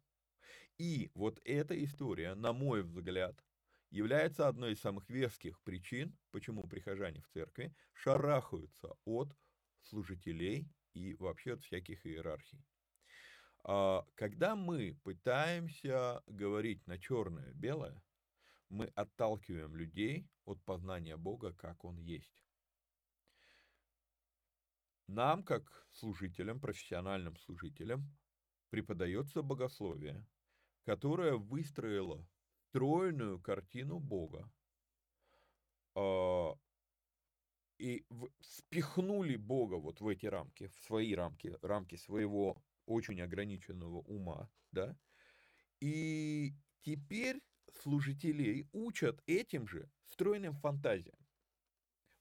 И 0.78 1.10
вот 1.16 1.42
эта 1.46 1.84
история, 1.84 2.36
на 2.36 2.54
мой 2.54 2.84
взгляд, 2.84 3.44
является 3.90 4.48
одной 4.48 4.74
из 4.74 4.82
самых 4.82 5.10
веских 5.10 5.60
причин, 5.64 6.16
почему 6.30 6.68
прихожане 6.68 7.22
в 7.22 7.28
церкви 7.30 7.74
шарахаются 7.94 8.92
от 9.04 9.36
служителей 9.82 10.70
и 10.94 11.16
вообще 11.16 11.54
от 11.54 11.64
всяких 11.64 12.06
иерархий. 12.06 12.64
А, 13.64 14.06
когда 14.16 14.56
мы 14.56 14.98
пытаемся 15.04 16.22
говорить 16.28 16.86
на 16.88 16.98
черное-белое, 16.98 18.02
мы 18.70 18.86
отталкиваем 18.96 19.76
людей 19.76 20.28
от 20.46 20.64
познания 20.64 21.18
Бога, 21.18 21.54
как 21.54 21.84
Он 21.84 21.98
есть. 21.98 22.44
Нам, 25.08 25.44
как 25.44 25.88
служителям, 25.92 26.60
профессиональным 26.60 27.36
служителям, 27.38 28.16
преподается 28.70 29.42
богословие, 29.42 30.26
которое 30.84 31.34
выстроило 31.34 32.28
стройную 32.68 33.42
картину 33.42 34.00
Бога, 34.00 34.52
а, 35.96 36.54
и 37.80 38.06
спихнули 38.42 39.38
Бога 39.38 39.76
вот 39.76 40.02
в 40.02 40.08
эти 40.08 40.26
рамки, 40.26 40.68
в 40.68 40.80
свои 40.86 41.16
рамки, 41.16 41.58
рамки 41.62 41.96
своего 41.96 42.62
очень 42.86 43.22
ограниченного 43.22 44.00
ума, 44.02 44.50
да, 44.72 44.96
и 45.80 46.54
теперь 46.82 47.42
служителей 47.72 48.68
учат 48.74 49.22
этим 49.26 49.68
же 49.68 49.90
стройным 50.06 50.56
фантазиям. 50.56 51.18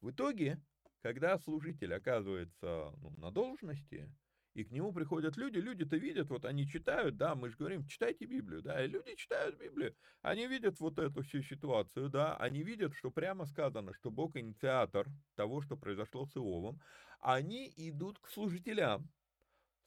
В 0.00 0.10
итоге, 0.10 0.62
когда 1.02 1.38
служитель 1.38 1.94
оказывается 1.94 2.92
ну, 2.98 3.10
на 3.16 3.32
должности, 3.32 4.08
И 4.58 4.64
к 4.64 4.72
нему 4.72 4.92
приходят 4.92 5.36
люди, 5.36 5.58
люди-то 5.58 5.96
видят, 5.96 6.30
вот 6.30 6.44
они 6.44 6.66
читают, 6.66 7.16
да, 7.16 7.36
мы 7.36 7.48
же 7.48 7.56
говорим, 7.56 7.86
читайте 7.86 8.24
Библию, 8.24 8.60
да, 8.60 8.84
и 8.84 8.88
люди 8.88 9.14
читают 9.14 9.56
Библию, 9.56 9.94
они 10.20 10.48
видят 10.48 10.80
вот 10.80 10.98
эту 10.98 11.22
всю 11.22 11.42
ситуацию, 11.42 12.08
да, 12.08 12.36
они 12.38 12.64
видят, 12.64 12.92
что 12.92 13.12
прямо 13.12 13.46
сказано, 13.46 13.94
что 13.94 14.10
Бог 14.10 14.34
инициатор 14.34 15.06
того, 15.36 15.62
что 15.62 15.76
произошло 15.76 16.26
с 16.26 16.34
Иовом, 16.34 16.80
они 17.20 17.72
идут 17.76 18.18
к 18.18 18.26
служителям 18.26 19.08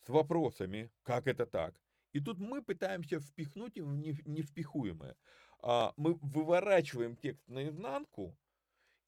с 0.06 0.08
вопросами, 0.08 0.90
как 1.04 1.28
это 1.28 1.46
так. 1.46 1.76
И 2.14 2.22
тут 2.22 2.40
мы 2.40 2.62
пытаемся 2.62 3.20
впихнуть 3.20 3.76
им 3.76 4.00
невпихуемое. 4.00 5.18
А, 5.62 5.94
мы 5.98 6.14
выворачиваем 6.22 7.18
текст 7.18 7.46
наизнанку 7.50 8.38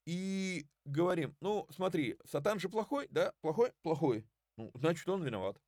и 0.04 0.66
говорим, 0.84 1.34
ну, 1.40 1.66
смотри, 1.70 2.18
сатан 2.26 2.60
же 2.60 2.68
плохой, 2.68 3.08
да, 3.10 3.32
плохой, 3.40 3.72
плохой, 3.80 4.26
ну, 4.56 4.70
значит, 4.74 5.08
он 5.08 5.22
виноват. 5.24 5.60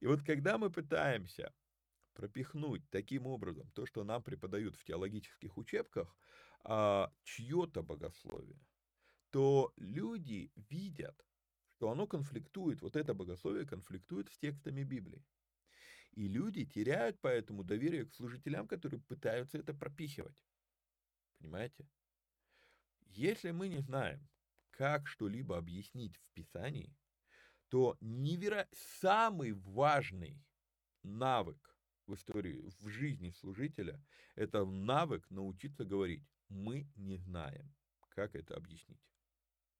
И 0.00 0.06
вот 0.06 0.22
когда 0.22 0.58
мы 0.58 0.70
пытаемся 0.70 1.52
пропихнуть 2.12 2.88
таким 2.90 3.26
образом 3.26 3.70
то, 3.72 3.86
что 3.86 4.04
нам 4.04 4.22
преподают 4.22 4.76
в 4.76 4.84
теологических 4.84 5.56
учебках, 5.56 6.16
а, 6.64 7.12
чье-то 7.24 7.82
богословие, 7.82 8.60
то 9.30 9.72
люди 9.76 10.52
видят, 10.56 11.26
что 11.68 11.90
оно 11.90 12.06
конфликтует, 12.06 12.82
вот 12.82 12.96
это 12.96 13.14
богословие 13.14 13.66
конфликтует 13.66 14.30
с 14.30 14.38
текстами 14.38 14.82
Библии. 14.82 15.24
И 16.12 16.28
люди 16.28 16.64
теряют 16.64 17.20
поэтому 17.20 17.62
доверие 17.62 18.06
к 18.06 18.14
служителям, 18.14 18.66
которые 18.66 19.00
пытаются 19.00 19.58
это 19.58 19.74
пропихивать. 19.74 20.42
Понимаете? 21.38 21.86
Если 23.00 23.50
мы 23.50 23.68
не 23.68 23.80
знаем, 23.80 24.26
как 24.76 25.08
что-либо 25.08 25.56
объяснить 25.56 26.16
в 26.16 26.34
Писании, 26.34 26.94
то 27.68 27.96
неверо... 28.00 28.68
самый 29.00 29.52
важный 29.52 30.42
навык 31.02 31.76
в 32.06 32.14
истории, 32.14 32.70
в 32.80 32.88
жизни 32.88 33.30
служителя, 33.30 34.00
это 34.34 34.64
навык 34.64 35.28
научиться 35.30 35.84
говорить 35.84 36.24
«мы 36.48 36.88
не 36.96 37.16
знаем, 37.16 37.74
как 38.10 38.34
это 38.34 38.54
объяснить» 38.54 39.00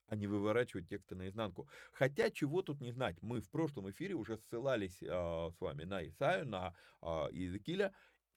а 0.09 0.15
не 0.15 0.29
выворачивать 0.29 0.89
тексты 0.89 1.17
наизнанку. 1.17 1.69
Хотя 1.93 2.31
чего 2.31 2.63
тут 2.63 2.81
не 2.81 2.93
знать, 2.93 3.21
мы 3.23 3.41
в 3.41 3.51
прошлом 3.51 3.91
эфире 3.91 4.15
уже 4.15 4.39
ссылались 4.39 5.03
э, 5.03 5.07
с 5.09 5.61
вами 5.61 5.83
на 5.83 6.07
Исаю, 6.07 6.47
на 6.47 6.77
э, 7.03 7.07
Иезекииля, 7.33 7.93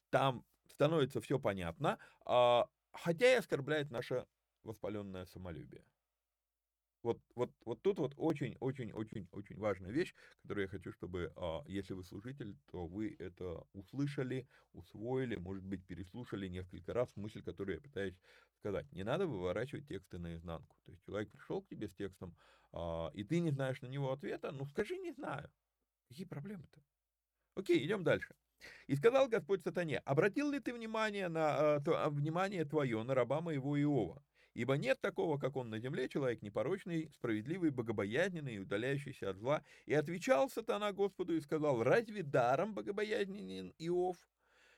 там 0.09 0.43
становится 0.67 1.21
все 1.21 1.37
понятно, 1.39 1.99
э, 2.25 2.61
хотя 2.91 3.33
и 3.33 3.37
оскорбляет 3.37 3.91
наше 3.91 4.25
воспаленное 4.63 5.25
самолюбие. 5.25 5.83
Вот, 7.01 7.21
вот, 7.35 7.51
вот 7.65 7.81
тут 7.81 7.97
вот 7.97 8.13
очень-очень-очень-очень 8.17 9.57
важная 9.57 9.91
вещь, 9.91 10.13
которую 10.41 10.63
я 10.63 10.69
хочу, 10.69 10.91
чтобы, 10.91 11.31
а, 11.37 11.63
если 11.65 11.93
вы 11.93 12.03
служитель, 12.03 12.57
то 12.71 12.87
вы 12.87 13.15
это 13.19 13.63
услышали, 13.73 14.47
усвоили, 14.73 15.37
может 15.37 15.63
быть, 15.63 15.85
переслушали 15.85 16.47
несколько 16.49 16.93
раз 16.93 17.15
мысль, 17.15 17.41
которую 17.41 17.75
я 17.77 17.81
пытаюсь 17.81 18.19
сказать. 18.53 18.91
Не 18.91 19.03
надо 19.03 19.27
выворачивать 19.27 19.87
тексты 19.87 20.17
наизнанку. 20.17 20.75
То 20.85 20.91
есть 20.91 21.03
человек 21.05 21.31
пришел 21.31 21.61
к 21.61 21.69
тебе 21.69 21.87
с 21.87 21.95
текстом, 21.95 22.35
а, 22.73 23.09
и 23.13 23.23
ты 23.23 23.39
не 23.39 23.51
знаешь 23.51 23.81
на 23.81 23.87
него 23.87 24.11
ответа, 24.11 24.51
ну 24.51 24.65
скажи 24.65 24.97
«не 24.97 25.11
знаю». 25.11 25.49
Какие 26.09 26.25
проблемы-то? 26.25 26.81
Окей, 27.55 27.85
идем 27.85 28.03
дальше. 28.03 28.35
И 28.87 28.95
сказал 28.95 29.29
Господь 29.29 29.61
сатане, 29.61 29.99
обратил 29.99 30.51
ли 30.51 30.59
ты 30.59 30.73
внимание, 30.73 31.29
на, 31.29 31.75
а, 31.75 32.09
внимание 32.09 32.65
твое 32.65 33.03
на 33.03 33.15
раба 33.15 33.41
моего 33.41 33.79
Иова? 33.79 34.23
Ибо 34.53 34.77
нет 34.77 34.99
такого, 34.99 35.37
как 35.37 35.55
он 35.55 35.69
на 35.69 35.79
земле, 35.79 36.09
человек 36.09 36.41
непорочный, 36.41 37.09
справедливый, 37.13 37.69
богобоязненный, 37.69 38.59
удаляющийся 38.59 39.29
от 39.29 39.37
зла. 39.37 39.63
И 39.85 39.93
отвечал 39.93 40.49
сатана 40.49 40.91
Господу 40.91 41.35
и 41.35 41.41
сказал, 41.41 41.83
разве 41.83 42.23
даром 42.23 42.73
богобоязненен 42.73 43.73
Иов? 43.77 44.17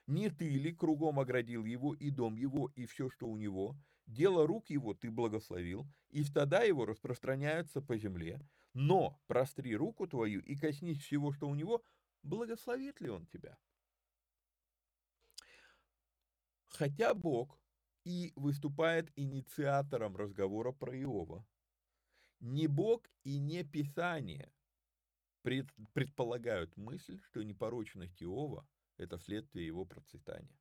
Не 0.07 0.29
ты 0.29 0.49
ли 0.49 0.73
кругом 0.73 1.19
оградил 1.19 1.63
его 1.63 1.93
и 1.93 2.09
дом 2.09 2.35
его, 2.35 2.71
и 2.75 2.85
все, 2.85 3.09
что 3.09 3.27
у 3.27 3.37
него? 3.37 3.77
Дело 4.07 4.45
рук 4.45 4.69
его 4.69 4.93
ты 4.93 5.09
благословил, 5.09 5.87
и 6.09 6.23
стада 6.23 6.63
его 6.63 6.85
распространяются 6.85 7.81
по 7.81 7.97
земле. 7.97 8.41
Но 8.73 9.21
простри 9.27 9.75
руку 9.75 10.07
твою 10.07 10.41
и 10.41 10.55
коснись 10.55 11.01
всего, 11.01 11.31
что 11.31 11.47
у 11.47 11.55
него, 11.55 11.81
благословит 12.23 12.99
ли 12.99 13.10
он 13.10 13.25
тебя? 13.27 13.57
Хотя 16.67 17.13
Бог 17.13 17.61
и 18.03 18.33
выступает 18.35 19.11
инициатором 19.15 20.15
разговора 20.15 20.71
про 20.71 20.95
Иова. 20.97 21.45
Не 22.39 22.67
Бог 22.67 23.07
и 23.23 23.37
не 23.39 23.63
Писание 23.63 24.51
предполагают 25.43 26.75
мысль, 26.77 27.19
что 27.23 27.43
непорочность 27.43 28.21
Иова– 28.21 28.67
это 28.97 29.17
следствие 29.17 29.65
его 29.65 29.85
процветания. 29.85 30.57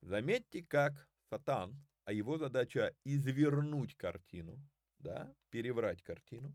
Заметьте, 0.00 0.62
как 0.62 1.08
Сатан, 1.28 1.76
а 2.04 2.12
его 2.12 2.38
задача 2.38 2.94
извернуть 3.04 3.94
картину, 3.96 4.58
да, 4.98 5.34
переврать 5.50 6.02
картину, 6.02 6.54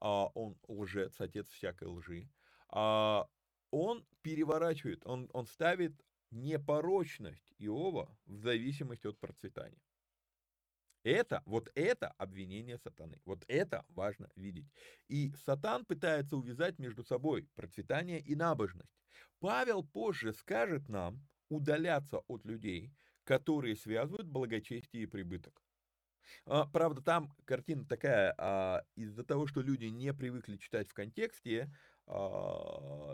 а 0.00 0.26
он 0.34 0.56
лжец, 0.66 1.20
отец 1.20 1.48
всякой 1.48 1.88
лжи, 1.88 2.28
а 2.68 3.28
он 3.70 4.06
переворачивает, 4.22 5.06
он, 5.06 5.28
он 5.32 5.46
ставит 5.46 5.92
непорочность 6.30 7.52
Иова 7.58 8.16
в 8.26 8.36
зависимости 8.36 9.06
от 9.06 9.18
процветания. 9.18 9.82
Это, 11.02 11.42
вот 11.46 11.70
это 11.74 12.08
обвинение 12.18 12.76
сатаны. 12.78 13.20
Вот 13.24 13.44
это 13.48 13.84
важно 13.88 14.30
видеть. 14.36 14.70
И 15.08 15.32
сатан 15.44 15.86
пытается 15.86 16.36
увязать 16.36 16.78
между 16.78 17.02
собой 17.02 17.48
процветание 17.54 18.20
и 18.20 18.34
набожность. 18.34 18.92
Павел 19.38 19.82
позже 19.82 20.32
скажет 20.34 20.88
нам 20.88 21.26
удаляться 21.48 22.18
от 22.28 22.44
людей, 22.44 22.92
которые 23.24 23.76
связывают 23.76 24.28
благочестие 24.28 25.04
и 25.04 25.06
прибыток. 25.06 25.62
А, 26.46 26.66
правда, 26.66 27.02
там 27.02 27.34
картина 27.44 27.84
такая, 27.84 28.34
а, 28.38 28.82
из-за 28.94 29.24
того, 29.24 29.46
что 29.46 29.62
люди 29.62 29.86
не 29.86 30.12
привыкли 30.12 30.56
читать 30.56 30.88
в 30.88 30.94
контексте, 30.94 31.72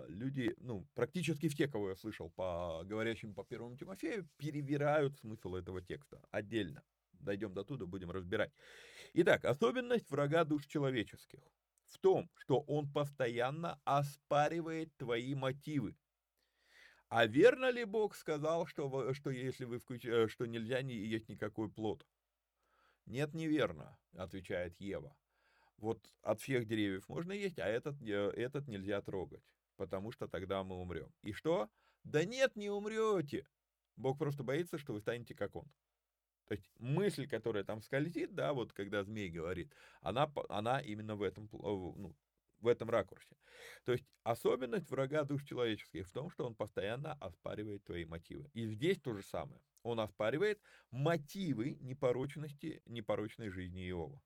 люди, 0.08 0.54
ну, 0.58 0.86
практически 0.94 1.48
все, 1.48 1.68
кого 1.68 1.90
я 1.90 1.96
слышал 1.96 2.30
по 2.30 2.82
говорящим 2.84 3.34
по 3.34 3.44
первому 3.44 3.76
Тимофею, 3.76 4.28
перевирают 4.38 5.18
смысл 5.18 5.54
этого 5.54 5.82
текста 5.82 6.20
отдельно. 6.30 6.82
Дойдем 7.12 7.52
до 7.54 7.64
туда, 7.64 7.86
будем 7.86 8.10
разбирать. 8.10 8.52
Итак, 9.14 9.44
особенность 9.44 10.10
врага 10.10 10.44
душ 10.44 10.66
человеческих 10.66 11.40
в 11.84 11.98
том, 11.98 12.30
что 12.36 12.60
он 12.60 12.90
постоянно 12.90 13.80
оспаривает 13.84 14.96
твои 14.96 15.34
мотивы. 15.34 15.96
А 17.08 17.26
верно 17.26 17.70
ли 17.70 17.84
Бог 17.84 18.16
сказал, 18.16 18.66
что, 18.66 19.14
что 19.14 19.30
если 19.30 19.64
вы 19.64 19.78
включ... 19.78 20.04
Э, 20.04 20.26
что 20.28 20.46
нельзя 20.46 20.82
не 20.82 20.94
есть 20.94 21.28
никакой 21.28 21.70
плод? 21.70 22.04
Нет, 23.06 23.34
неверно, 23.34 23.96
отвечает 24.14 24.80
Ева 24.80 25.16
вот 25.78 26.10
от 26.22 26.40
всех 26.40 26.66
деревьев 26.66 27.08
можно 27.08 27.32
есть, 27.32 27.58
а 27.58 27.66
этот, 27.66 28.00
э, 28.02 28.30
этот 28.36 28.68
нельзя 28.68 29.00
трогать, 29.02 29.42
потому 29.76 30.12
что 30.12 30.28
тогда 30.28 30.62
мы 30.64 30.76
умрем. 30.76 31.12
И 31.22 31.32
что? 31.32 31.68
Да 32.04 32.24
нет, 32.24 32.56
не 32.56 32.70
умрете. 32.70 33.46
Бог 33.96 34.18
просто 34.18 34.42
боится, 34.42 34.78
что 34.78 34.92
вы 34.92 35.00
станете 35.00 35.34
как 35.34 35.56
он. 35.56 35.66
То 36.46 36.54
есть 36.54 36.70
мысль, 36.78 37.26
которая 37.26 37.64
там 37.64 37.82
скользит, 37.82 38.34
да, 38.34 38.52
вот 38.52 38.72
когда 38.72 39.02
змей 39.02 39.28
говорит, 39.28 39.72
она, 40.00 40.30
она 40.48 40.80
именно 40.80 41.16
в 41.16 41.22
этом, 41.22 41.48
ну, 41.52 42.14
в 42.60 42.68
этом 42.68 42.88
ракурсе. 42.88 43.36
То 43.84 43.92
есть 43.92 44.04
особенность 44.22 44.90
врага 44.90 45.24
душ 45.24 45.44
человеческих 45.44 46.06
в 46.06 46.12
том, 46.12 46.30
что 46.30 46.46
он 46.46 46.54
постоянно 46.54 47.14
оспаривает 47.14 47.84
твои 47.84 48.04
мотивы. 48.04 48.48
И 48.54 48.66
здесь 48.66 49.00
то 49.00 49.14
же 49.14 49.22
самое. 49.22 49.60
Он 49.82 50.00
оспаривает 50.00 50.60
мотивы 50.90 51.76
непорочности, 51.80 52.82
непорочной 52.86 53.50
жизни 53.50 53.88
Иова. 53.88 54.22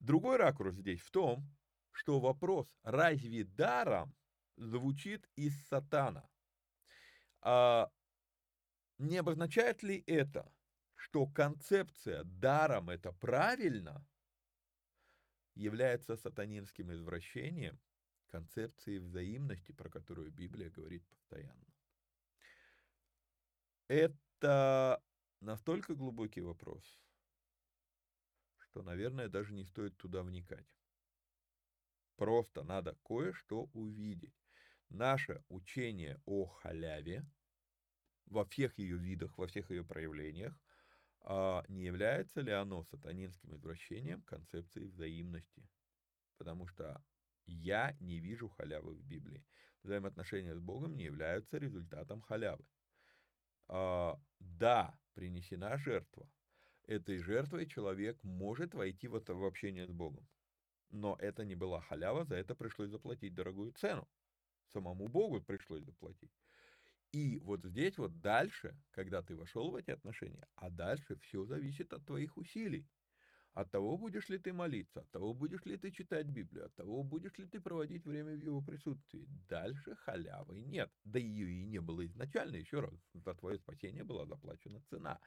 Другой 0.00 0.36
ракурс 0.36 0.74
здесь 0.74 1.00
в 1.00 1.10
том, 1.10 1.44
что 1.90 2.20
вопрос 2.20 2.78
«разве 2.82 3.44
даром?» 3.44 4.14
звучит 4.56 5.28
из 5.36 5.66
сатана. 5.66 6.28
А 7.42 7.90
не 8.98 9.18
обозначает 9.18 9.82
ли 9.82 10.02
это, 10.06 10.52
что 10.94 11.26
концепция 11.26 12.24
«даром 12.24 12.90
это 12.90 13.12
правильно» 13.12 14.06
является 15.54 16.16
сатанинским 16.16 16.92
извращением 16.92 17.80
концепции 18.28 18.98
взаимности, 18.98 19.72
про 19.72 19.88
которую 19.88 20.30
Библия 20.30 20.70
говорит 20.70 21.06
постоянно? 21.08 21.66
Это 23.88 25.02
настолько 25.40 25.94
глубокий 25.94 26.40
вопрос– 26.40 27.00
что, 28.76 28.82
наверное, 28.82 29.30
даже 29.30 29.54
не 29.54 29.64
стоит 29.64 29.96
туда 29.96 30.22
вникать. 30.22 30.66
Просто 32.16 32.62
надо 32.62 32.94
кое-что 33.02 33.70
увидеть. 33.72 34.34
Наше 34.90 35.42
учение 35.48 36.20
о 36.26 36.44
халяве 36.44 37.24
во 38.26 38.44
всех 38.44 38.78
ее 38.78 38.98
видах, 38.98 39.38
во 39.38 39.46
всех 39.46 39.70
ее 39.70 39.82
проявлениях, 39.82 40.60
а 41.22 41.64
не 41.68 41.84
является 41.84 42.42
ли 42.42 42.52
оно 42.52 42.84
сатанинским 42.84 43.54
извращением 43.56 44.20
концепции 44.22 44.84
взаимности? 44.84 45.66
потому 46.36 46.66
что 46.66 47.02
я 47.46 47.96
не 47.98 48.20
вижу 48.20 48.50
халявы 48.50 48.92
в 48.94 49.02
Библии. 49.02 49.46
Взаимоотношения 49.84 50.54
с 50.54 50.60
Богом 50.60 50.98
не 50.98 51.04
являются 51.04 51.56
результатом 51.56 52.20
халявы. 52.20 52.66
А, 53.68 54.20
да, 54.38 54.98
принесена 55.14 55.78
жертва. 55.78 56.30
Этой 56.86 57.18
жертвой 57.18 57.66
человек 57.66 58.22
может 58.22 58.74
войти 58.74 59.08
в, 59.08 59.16
это, 59.16 59.34
в 59.34 59.44
общение 59.44 59.86
с 59.86 59.90
Богом. 59.90 60.28
Но 60.90 61.16
это 61.18 61.44
не 61.44 61.56
была 61.56 61.80
халява, 61.80 62.24
за 62.24 62.36
это 62.36 62.54
пришлось 62.54 62.90
заплатить 62.90 63.34
дорогую 63.34 63.72
цену. 63.72 64.08
Самому 64.72 65.08
Богу 65.08 65.40
пришлось 65.40 65.84
заплатить. 65.84 66.30
И 67.12 67.38
вот 67.38 67.64
здесь 67.64 67.98
вот 67.98 68.20
дальше, 68.20 68.78
когда 68.90 69.22
ты 69.22 69.36
вошел 69.36 69.70
в 69.70 69.76
эти 69.76 69.90
отношения, 69.90 70.46
а 70.54 70.70
дальше 70.70 71.16
все 71.16 71.44
зависит 71.44 71.92
от 71.92 72.04
твоих 72.06 72.36
усилий. 72.36 72.86
От 73.56 73.70
того, 73.70 73.96
будешь 73.96 74.28
ли 74.28 74.36
ты 74.36 74.52
молиться, 74.52 75.00
от 75.00 75.10
того, 75.10 75.32
будешь 75.32 75.64
ли 75.64 75.78
ты 75.78 75.90
читать 75.90 76.26
Библию, 76.26 76.66
от 76.66 76.74
того, 76.74 77.02
будешь 77.02 77.38
ли 77.38 77.46
ты 77.46 77.58
проводить 77.58 78.04
время 78.04 78.34
в 78.36 78.44
его 78.44 78.60
присутствии. 78.60 79.24
Дальше 79.48 79.96
халявы 79.96 80.60
нет. 80.60 80.92
Да 81.04 81.18
ее 81.18 81.50
и 81.50 81.64
не 81.64 81.80
было 81.80 82.04
изначально. 82.04 82.56
Еще 82.56 82.80
раз, 82.80 82.92
за 83.14 83.34
твое 83.34 83.56
спасение 83.58 84.04
была 84.04 84.26
заплачена 84.26 84.82
цена. 84.90 85.20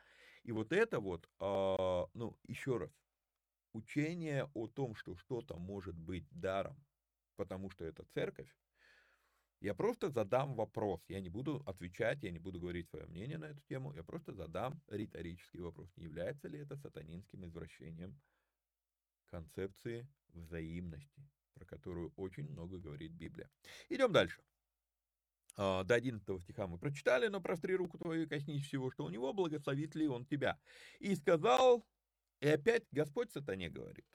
И 0.43 0.51
вот 0.51 0.71
это 0.71 0.99
вот, 0.99 1.27
э, 1.39 2.05
ну, 2.13 2.39
еще 2.47 2.77
раз, 2.77 2.91
учение 3.73 4.47
о 4.53 4.67
том, 4.67 4.93
что 4.93 5.15
что-то 5.15 5.57
может 5.57 5.95
быть 5.97 6.27
даром, 6.29 6.85
потому 7.35 7.71
что 7.71 7.83
это 7.83 8.05
церковь, 8.13 8.55
я 9.61 9.73
просто 9.73 10.09
задам 10.09 10.55
вопрос. 10.55 11.01
Я 11.09 11.19
не 11.19 11.29
буду 11.29 11.61
отвечать, 11.65 12.23
я 12.23 12.31
не 12.31 12.39
буду 12.39 12.59
говорить 12.59 12.89
свое 12.89 13.05
мнение 13.07 13.37
на 13.37 13.45
эту 13.45 13.61
тему. 13.61 13.93
Я 13.93 14.03
просто 14.03 14.33
задам 14.33 14.81
риторический 14.87 15.59
вопрос. 15.59 15.89
Не 15.97 16.05
является 16.05 16.47
ли 16.47 16.59
это 16.59 16.77
сатанинским 16.77 17.45
извращением 17.45 18.19
концепции 19.25 20.07
взаимности, 20.29 21.27
про 21.53 21.65
которую 21.65 22.13
очень 22.15 22.49
много 22.49 22.77
говорит 22.77 23.11
Библия? 23.11 23.49
Идем 23.89 24.13
дальше. 24.13 24.41
А, 25.57 25.83
до 25.83 25.95
11 25.95 26.41
стиха 26.41 26.67
мы 26.67 26.77
прочитали, 26.77 27.27
но 27.27 27.41
простри 27.41 27.75
руку 27.75 27.97
твою 27.97 28.23
и 28.23 28.27
коснись 28.27 28.65
всего, 28.65 28.91
что 28.91 29.03
у 29.03 29.09
него, 29.09 29.33
благословит 29.33 29.93
ли 29.93 30.07
он 30.07 30.25
тебя. 30.25 30.57
И 30.99 31.15
сказал, 31.15 31.85
и 32.39 32.47
опять 32.47 32.85
Господь 32.91 33.31
сатане 33.31 33.69
говорит, 33.69 34.05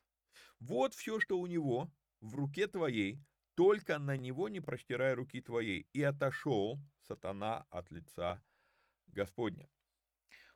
вот 0.58 0.94
все, 0.94 1.20
что 1.20 1.38
у 1.38 1.46
него 1.46 1.92
в 2.20 2.34
руке 2.34 2.66
твоей, 2.66 3.20
только 3.54 3.98
на 3.98 4.16
него 4.16 4.48
не 4.48 4.60
простирай 4.60 5.14
руки 5.14 5.40
твоей. 5.40 5.88
И 5.92 6.02
отошел 6.02 6.78
сатана 7.02 7.66
от 7.70 7.90
лица 7.90 8.42
Господня. 9.06 9.68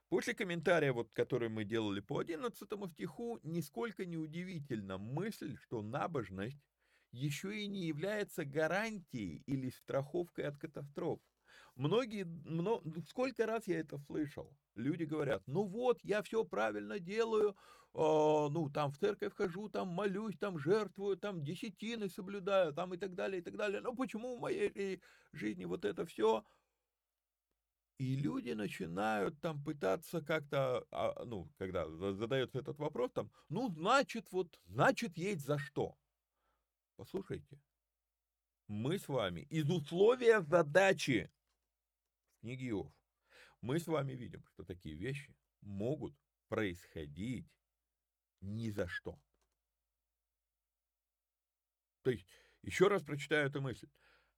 После 0.09 0.35
комментария, 0.35 0.93
вот, 0.93 1.13
который 1.13 1.51
мы 1.51 1.65
делали 1.65 2.01
по 2.01 2.19
11 2.19 2.69
стиху, 2.91 3.39
нисколько 3.43 4.07
не 4.07 4.17
удивительна 4.17 4.97
мысль, 4.97 5.57
что 5.59 5.83
набожность 5.83 6.63
еще 7.13 7.57
и 7.57 7.67
не 7.67 7.87
является 7.87 8.45
гарантией 8.45 9.43
или 9.47 9.69
страховкой 9.69 10.47
от 10.47 10.57
катастроф. 10.57 11.21
Многие, 11.75 12.25
много, 12.25 13.01
сколько 13.03 13.47
раз 13.47 13.67
я 13.67 13.81
это 13.81 13.99
слышал, 13.99 14.57
люди 14.75 15.05
говорят, 15.05 15.43
ну 15.47 15.65
вот, 15.65 16.03
я 16.03 16.23
все 16.23 16.45
правильно 16.45 16.99
делаю, 16.99 17.57
ну, 17.95 18.71
там 18.73 18.93
в 18.93 18.99
церковь 18.99 19.35
хожу, 19.35 19.69
там 19.69 19.89
молюсь, 19.89 20.37
там 20.39 20.59
жертвую, 20.59 21.17
там 21.17 21.43
десятины 21.43 22.09
соблюдаю, 22.09 22.73
там 22.73 22.95
и 22.95 22.97
так 22.97 23.15
далее, 23.15 23.41
и 23.41 23.43
так 23.43 23.57
далее. 23.57 23.81
Но 23.81 23.95
почему 23.95 24.37
в 24.37 24.41
моей 24.41 25.03
жизни 25.33 25.65
вот 25.65 25.85
это 25.85 26.07
все? 26.07 26.45
И 27.99 28.15
люди 28.15 28.53
начинают 28.53 29.41
там 29.41 29.63
пытаться 29.65 30.21
как-то, 30.21 30.87
а, 30.93 31.25
ну, 31.25 31.51
когда 31.59 31.89
задается 31.89 32.61
этот 32.61 32.79
вопрос, 32.79 33.11
там, 33.13 33.33
ну, 33.49 33.71
значит, 33.71 34.31
вот, 34.31 34.61
значит, 34.67 35.19
есть 35.19 35.45
за 35.45 35.59
что. 35.59 35.99
Послушайте, 36.97 37.61
мы 38.69 38.99
с 38.99 39.09
вами 39.09 39.41
из 39.51 39.69
условия 39.69 40.43
задачи 40.43 41.29
в 42.37 42.41
книге 42.43 42.69
Иов, 42.69 42.93
мы 43.63 43.81
с 43.81 43.89
вами 43.89 44.13
видим, 44.13 44.45
что 44.47 44.65
такие 44.65 44.95
вещи 44.95 45.35
могут 45.61 46.15
происходить 46.49 47.49
ни 48.41 48.71
за 48.71 48.89
что. 48.89 49.19
То 52.03 52.11
есть, 52.11 52.27
еще 52.63 52.89
раз 52.89 53.03
прочитаю 53.03 53.49
эту 53.49 53.61
мысль. 53.61 53.89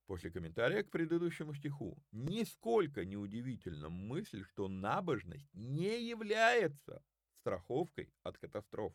После 0.05 0.29
комментария 0.29 0.83
к 0.83 0.89
предыдущему 0.89 1.53
стиху. 1.53 2.03
Нисколько 2.11 3.05
не 3.05 3.15
удивительна 3.15 3.89
мысль, 3.89 4.43
что 4.43 4.67
набожность 4.67 5.47
не 5.53 6.03
является 6.03 7.01
страховкой 7.39 8.13
от 8.23 8.37
катастроф. 8.37 8.93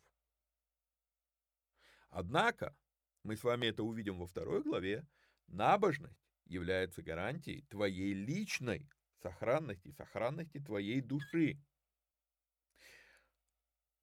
Однако, 2.11 2.77
мы 3.23 3.37
с 3.37 3.45
вами 3.45 3.67
это 3.67 3.83
увидим 3.83 4.19
во 4.19 4.27
второй 4.27 4.63
главе, 4.63 5.07
набожность 5.47 6.21
является 6.45 7.03
гарантией 7.03 7.63
твоей 7.63 8.13
личной 8.13 8.89
сохранности, 9.23 9.91
сохранности 9.91 10.59
твоей 10.61 11.01
души 11.01 11.59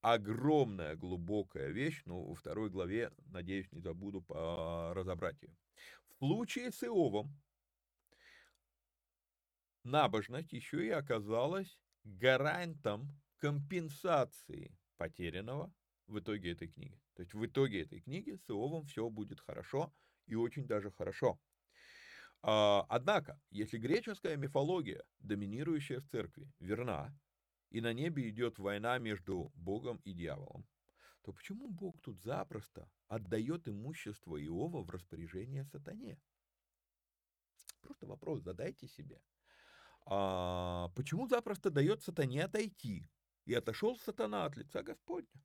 огромная, 0.03 0.95
глубокая 0.95 1.69
вещь, 1.69 2.03
ну, 2.05 2.21
во 2.25 2.35
второй 2.35 2.69
главе, 2.69 3.11
надеюсь, 3.27 3.71
не 3.71 3.79
забуду 3.79 4.23
разобрать 4.29 5.41
ее. 5.41 5.55
В 6.09 6.17
случае 6.17 6.71
с 6.71 6.83
Иовом 6.83 7.31
набожность 9.83 10.51
еще 10.51 10.85
и 10.85 10.89
оказалась 10.89 11.79
гарантом 12.03 13.21
компенсации 13.37 14.77
потерянного 14.97 15.73
в 16.07 16.19
итоге 16.19 16.51
этой 16.51 16.67
книги. 16.67 16.99
То 17.15 17.21
есть 17.21 17.33
в 17.33 17.45
итоге 17.45 17.81
этой 17.81 18.01
книги 18.01 18.35
с 18.35 18.49
Иовом 18.49 18.85
все 18.85 19.09
будет 19.09 19.39
хорошо 19.39 19.93
и 20.27 20.35
очень 20.35 20.67
даже 20.67 20.91
хорошо. 20.91 21.39
А, 22.41 22.85
однако, 22.89 23.39
если 23.51 23.77
греческая 23.77 24.35
мифология, 24.35 25.03
доминирующая 25.19 26.01
в 26.01 26.07
церкви, 26.07 26.51
верна, 26.59 27.17
и 27.73 27.81
на 27.81 27.91
небе 27.91 28.29
идет 28.29 28.59
война 28.59 28.99
между 28.99 29.51
Богом 29.55 29.97
и 30.05 30.13
дьяволом, 30.13 30.65
то 31.23 31.33
почему 31.33 31.67
Бог 31.67 31.99
тут 32.01 32.21
запросто 32.21 32.87
отдает 33.07 33.67
имущество 33.67 34.37
Иова 34.37 34.83
в 34.83 34.89
распоряжение 34.91 35.65
сатане? 35.65 36.21
Просто 37.81 38.05
вопрос 38.05 38.41
задайте 38.41 38.87
себе. 38.87 39.21
А 40.05 40.89
почему 40.95 41.27
запросто 41.27 41.71
дает 41.71 42.03
сатане 42.03 42.43
отойти? 42.43 43.09
И 43.45 43.53
отошел 43.55 43.97
сатана 43.97 44.45
от 44.45 44.55
лица 44.55 44.83
Господня. 44.83 45.43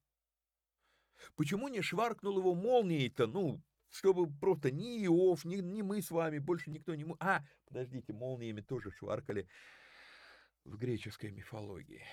Почему 1.35 1.69
не 1.69 1.81
шваркнул 1.81 2.39
его 2.39 2.55
молнией-то, 2.55 3.27
ну, 3.27 3.63
чтобы 3.89 4.31
просто 4.39 4.71
ни 4.71 5.05
Иов, 5.07 5.45
ни, 5.45 5.57
ни 5.57 5.81
мы 5.81 6.03
с 6.03 6.11
вами, 6.11 6.39
больше 6.39 6.71
никто 6.71 6.95
не... 6.95 7.07
А, 7.21 7.43
подождите, 7.65 8.13
молниями 8.13 8.61
тоже 8.61 8.91
шваркали 8.91 9.49
в 10.69 10.77
греческой 10.77 11.31
мифологии. 11.31 12.05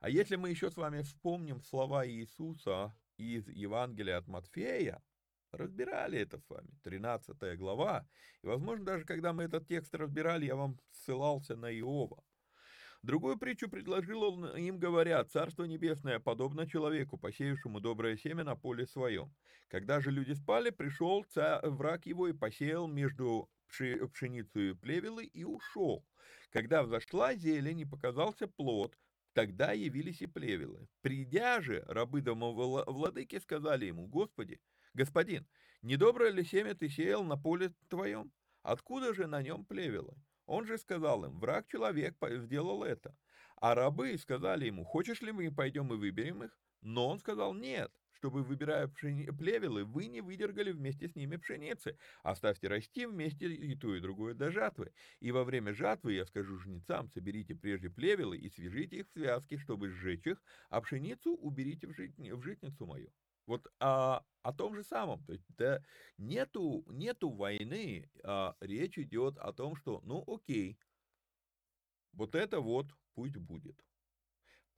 А 0.00 0.08
если 0.08 0.36
мы 0.36 0.50
еще 0.50 0.70
с 0.70 0.76
вами 0.76 1.02
вспомним 1.02 1.60
слова 1.60 2.06
Иисуса 2.06 2.94
из 3.16 3.48
Евангелия 3.48 4.18
от 4.18 4.28
Матфея, 4.28 5.02
разбирали 5.50 6.18
это 6.18 6.38
с 6.38 6.48
вами, 6.48 6.70
13 6.84 7.58
глава, 7.58 8.08
и, 8.42 8.46
возможно, 8.46 8.84
даже 8.84 9.04
когда 9.04 9.32
мы 9.32 9.44
этот 9.44 9.66
текст 9.66 9.94
разбирали, 9.94 10.46
я 10.46 10.56
вам 10.56 10.78
ссылался 10.92 11.56
на 11.56 11.70
Иова. 11.78 12.22
Другую 13.02 13.38
притчу 13.38 13.68
предложил 13.68 14.22
он 14.22 14.56
им, 14.56 14.78
говоря, 14.78 15.24
«Царство 15.24 15.64
небесное 15.64 16.18
подобно 16.18 16.68
человеку, 16.68 17.16
посеявшему 17.16 17.80
доброе 17.80 18.16
семя 18.16 18.44
на 18.44 18.56
поле 18.56 18.86
своем. 18.86 19.34
Когда 19.68 20.00
же 20.00 20.10
люди 20.10 20.32
спали, 20.32 20.70
пришел 20.70 21.24
враг 21.62 22.06
его 22.06 22.28
и 22.28 22.32
посеял 22.32 22.88
между 22.88 23.48
пшеницу 23.68 24.60
и 24.60 24.74
плевелы 24.74 25.24
и 25.24 25.44
ушел. 25.44 26.06
Когда 26.50 26.82
взошла 26.82 27.34
зелень 27.34 27.80
и 27.80 27.84
показался 27.84 28.48
плод, 28.48 28.96
тогда 29.32 29.72
явились 29.72 30.22
и 30.22 30.26
плевелы. 30.26 30.88
Придя 31.00 31.60
же, 31.60 31.84
рабы 31.86 32.22
дома 32.22 32.50
владыки 32.50 33.38
сказали 33.38 33.86
ему, 33.86 34.06
Господи, 34.06 34.60
господин, 34.94 35.46
недоброе 35.82 36.30
ли 36.30 36.44
семя 36.44 36.74
ты 36.74 36.88
сеял 36.88 37.22
на 37.22 37.36
поле 37.36 37.74
твоем? 37.88 38.32
Откуда 38.62 39.14
же 39.14 39.26
на 39.26 39.42
нем 39.42 39.64
плевелы? 39.64 40.16
Он 40.46 40.66
же 40.66 40.78
сказал 40.78 41.24
им, 41.24 41.38
враг 41.38 41.68
человек 41.68 42.16
сделал 42.22 42.82
это. 42.82 43.16
А 43.56 43.74
рабы 43.74 44.16
сказали 44.18 44.66
ему, 44.66 44.84
хочешь 44.84 45.20
ли 45.20 45.32
мы 45.32 45.52
пойдем 45.52 45.92
и 45.92 45.96
выберем 45.96 46.44
их? 46.44 46.58
Но 46.80 47.08
он 47.08 47.18
сказал, 47.18 47.54
нет, 47.54 47.92
чтобы, 48.18 48.42
выбирая 48.42 48.88
пшени... 48.88 49.30
плевелы, 49.30 49.84
вы 49.84 50.06
не 50.06 50.20
выдергали 50.20 50.72
вместе 50.72 51.08
с 51.08 51.14
ними 51.14 51.36
пшеницы. 51.36 51.96
Оставьте 52.22 52.68
расти 52.68 53.06
вместе 53.06 53.46
и 53.46 53.74
то, 53.76 53.94
и 53.94 54.00
другое 54.00 54.34
до 54.34 54.50
жатвы. 54.50 54.92
И 55.20 55.30
во 55.30 55.44
время 55.44 55.72
жатвы 55.72 56.14
я 56.14 56.26
скажу 56.26 56.58
жнецам, 56.58 57.08
соберите 57.08 57.54
прежде 57.54 57.90
плевелы 57.90 58.36
и 58.36 58.50
свяжите 58.50 58.98
их 58.98 59.08
в 59.08 59.12
связки, 59.12 59.56
чтобы 59.56 59.88
сжечь 59.88 60.26
их, 60.26 60.42
а 60.68 60.80
пшеницу 60.80 61.34
уберите 61.34 61.86
в, 61.86 61.94
жит... 61.94 62.16
в 62.16 62.42
житницу 62.42 62.86
мою. 62.86 63.10
Вот 63.46 63.66
а, 63.78 64.24
о 64.42 64.52
том 64.52 64.74
же 64.74 64.82
самом. 64.82 65.24
То 65.24 65.32
есть 65.32 65.44
да, 65.56 65.82
нету, 66.18 66.84
нету 66.88 67.30
войны, 67.30 68.10
а 68.24 68.56
речь 68.60 68.98
идет 68.98 69.38
о 69.38 69.52
том, 69.52 69.76
что, 69.76 70.02
ну 70.04 70.24
окей, 70.26 70.76
вот 72.12 72.34
это 72.34 72.60
вот 72.60 72.88
пусть 73.14 73.36
будет. 73.36 73.80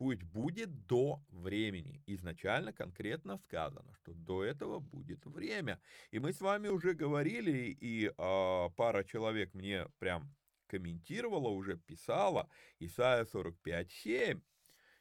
Пусть 0.01 0.23
будет 0.23 0.87
до 0.87 1.23
времени. 1.29 2.03
Изначально 2.07 2.73
конкретно 2.73 3.37
сказано, 3.37 3.93
что 3.97 4.15
до 4.15 4.43
этого 4.43 4.79
будет 4.81 5.27
время. 5.27 5.79
И 6.11 6.19
мы 6.19 6.33
с 6.33 6.41
вами 6.41 6.69
уже 6.69 6.95
говорили, 6.95 7.77
и 7.79 8.07
э, 8.07 8.71
пара 8.77 9.05
человек 9.05 9.53
мне 9.53 9.87
прям 9.99 10.35
комментировала, 10.69 11.49
уже 11.49 11.77
писала, 11.77 12.49
Исайя 12.79 13.27
45.7. 13.27 14.41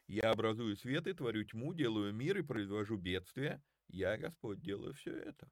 «Я 0.07 0.31
образую 0.31 0.75
свет 0.75 1.07
и 1.07 1.13
творю 1.13 1.45
тьму, 1.45 1.73
делаю 1.73 2.13
мир 2.13 2.38
и 2.38 2.41
произвожу 2.41 2.97
бедствие. 2.97 3.63
Я, 3.88 4.17
Господь, 4.17 4.59
делаю 4.59 4.93
все 4.95 5.15
это». 5.15 5.49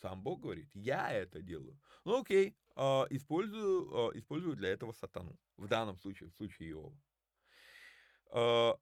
Сам 0.00 0.22
Бог 0.22 0.42
говорит, 0.42 0.70
я 0.74 1.10
это 1.10 1.42
делаю. 1.42 1.76
Ну 2.04 2.20
окей, 2.20 2.54
э, 2.76 2.80
использую, 3.10 4.12
э, 4.12 4.18
использую 4.18 4.54
для 4.54 4.68
этого 4.68 4.92
сатану. 4.92 5.36
В 5.56 5.66
данном 5.66 5.98
случае, 5.98 6.28
в 6.28 6.34
случае 6.34 6.70
Иова. 6.70 6.96
А, 8.30 8.78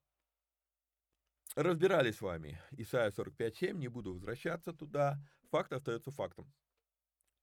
разбирали 1.55 2.11
с 2.11 2.21
вами 2.21 2.61
Исайя 2.71 3.11
45.7, 3.11 3.73
не 3.73 3.87
буду 3.87 4.13
возвращаться 4.13 4.73
туда. 4.73 5.19
Факт 5.51 5.73
остается 5.73 6.11
фактом. 6.11 6.53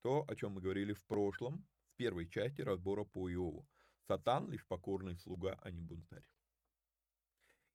То, 0.02 0.24
о 0.28 0.34
чем 0.34 0.52
мы 0.52 0.60
говорили 0.60 0.92
в 0.92 1.04
прошлом, 1.04 1.66
в 1.92 1.96
первой 1.96 2.28
части 2.28 2.62
разбора 2.62 3.04
по 3.04 3.30
Иову. 3.30 3.66
Сатан 4.06 4.50
лишь 4.50 4.66
покорный 4.66 5.16
слуга, 5.16 5.58
а 5.62 5.70
не 5.70 5.80
бунтарь. 5.80 6.26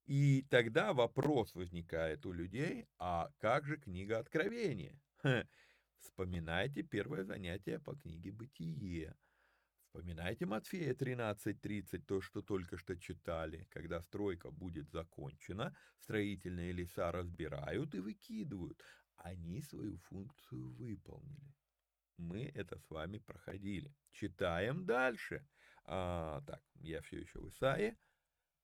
И 0.05 0.43
тогда 0.49 0.93
вопрос 0.93 1.53
возникает 1.53 2.25
у 2.25 2.31
людей, 2.31 2.87
а 2.97 3.29
как 3.39 3.65
же 3.65 3.77
книга 3.77 4.19
Откровения? 4.19 5.01
Вспоминайте 5.99 6.83
первое 6.83 7.23
занятие 7.23 7.79
по 7.79 7.95
книге 7.95 8.31
«Бытие». 8.31 9.15
Вспоминайте 9.97 10.45
Матфея 10.45 10.93
13.30, 10.93 12.03
то, 12.05 12.21
что 12.21 12.43
только 12.43 12.77
что 12.77 12.95
читали. 12.95 13.67
Когда 13.71 13.99
стройка 13.99 14.51
будет 14.51 14.91
закончена, 14.91 15.75
строительные 15.97 16.71
леса 16.71 17.11
разбирают 17.11 17.95
и 17.95 17.99
выкидывают. 17.99 18.79
Они 19.15 19.59
свою 19.63 19.97
функцию 19.97 20.69
выполнили. 20.73 21.55
Мы 22.17 22.51
это 22.53 22.77
с 22.77 22.87
вами 22.91 23.17
проходили. 23.17 23.91
Читаем 24.11 24.85
дальше. 24.85 25.43
А, 25.85 26.43
так, 26.45 26.61
я 26.75 27.01
все 27.01 27.21
еще 27.21 27.39
в 27.39 27.49
Исаии. 27.49 27.97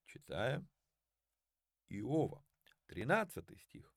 Читаем 0.05 0.69
Иова. 1.89 2.45
13 2.85 3.59
стих. 3.59 3.91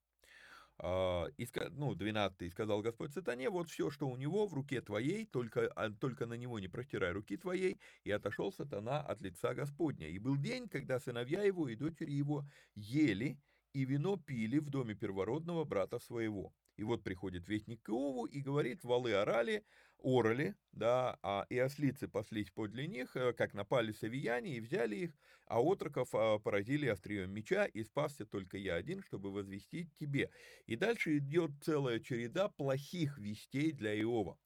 А, 0.78 1.26
и, 1.38 1.46
ну, 1.70 1.94
12 1.94 2.52
сказал 2.52 2.82
Господь 2.82 3.12
сатане, 3.12 3.48
вот 3.48 3.70
все, 3.70 3.90
что 3.90 4.08
у 4.08 4.16
него 4.16 4.46
в 4.46 4.54
руке 4.54 4.80
твоей, 4.80 5.24
только, 5.24 5.68
а, 5.68 5.90
только 5.90 6.26
на 6.26 6.34
него 6.34 6.58
не 6.58 6.68
простирай 6.68 7.12
руки 7.12 7.36
твоей, 7.36 7.80
и 8.04 8.10
отошел 8.10 8.52
сатана 8.52 9.00
от 9.00 9.20
лица 9.22 9.54
Господня. 9.54 10.08
И 10.08 10.18
был 10.18 10.36
день, 10.36 10.68
когда 10.68 11.00
сыновья 11.00 11.42
его 11.42 11.68
и 11.68 11.76
дочери 11.76 12.12
его 12.12 12.44
ели 12.74 13.38
и 13.72 13.84
вино 13.84 14.16
пили 14.16 14.58
в 14.58 14.70
доме 14.70 14.94
первородного 14.94 15.64
брата 15.64 15.98
своего. 15.98 16.52
И 16.76 16.82
вот 16.82 17.02
приходит 17.02 17.48
вестник 17.48 17.82
к 17.82 17.88
Иову 17.88 18.24
и 18.24 18.40
говорит, 18.40 18.84
валы 18.84 19.12
орали, 19.14 19.64
орали, 20.02 20.54
да, 20.72 21.18
а 21.22 21.46
и 21.48 21.58
ослицы 21.58 22.08
паслись 22.08 22.50
подле 22.50 22.86
них, 22.86 23.16
э, 23.16 23.32
как 23.32 23.54
напали 23.54 23.92
савияне 23.92 24.56
и 24.56 24.60
взяли 24.60 24.96
их, 24.96 25.14
а 25.46 25.60
отроков 25.60 26.14
а, 26.14 26.38
поразили 26.38 26.86
острием 26.86 27.32
меча, 27.32 27.66
и 27.66 27.82
спасся 27.84 28.26
только 28.26 28.58
я 28.58 28.74
один, 28.74 29.02
чтобы 29.02 29.32
возвестить 29.32 29.94
тебе. 29.94 30.30
И 30.66 30.76
дальше 30.76 31.18
идет 31.18 31.50
целая 31.62 32.00
череда 32.00 32.48
плохих 32.48 33.18
вестей 33.18 33.72
для 33.72 33.98
Иова. 34.00 34.38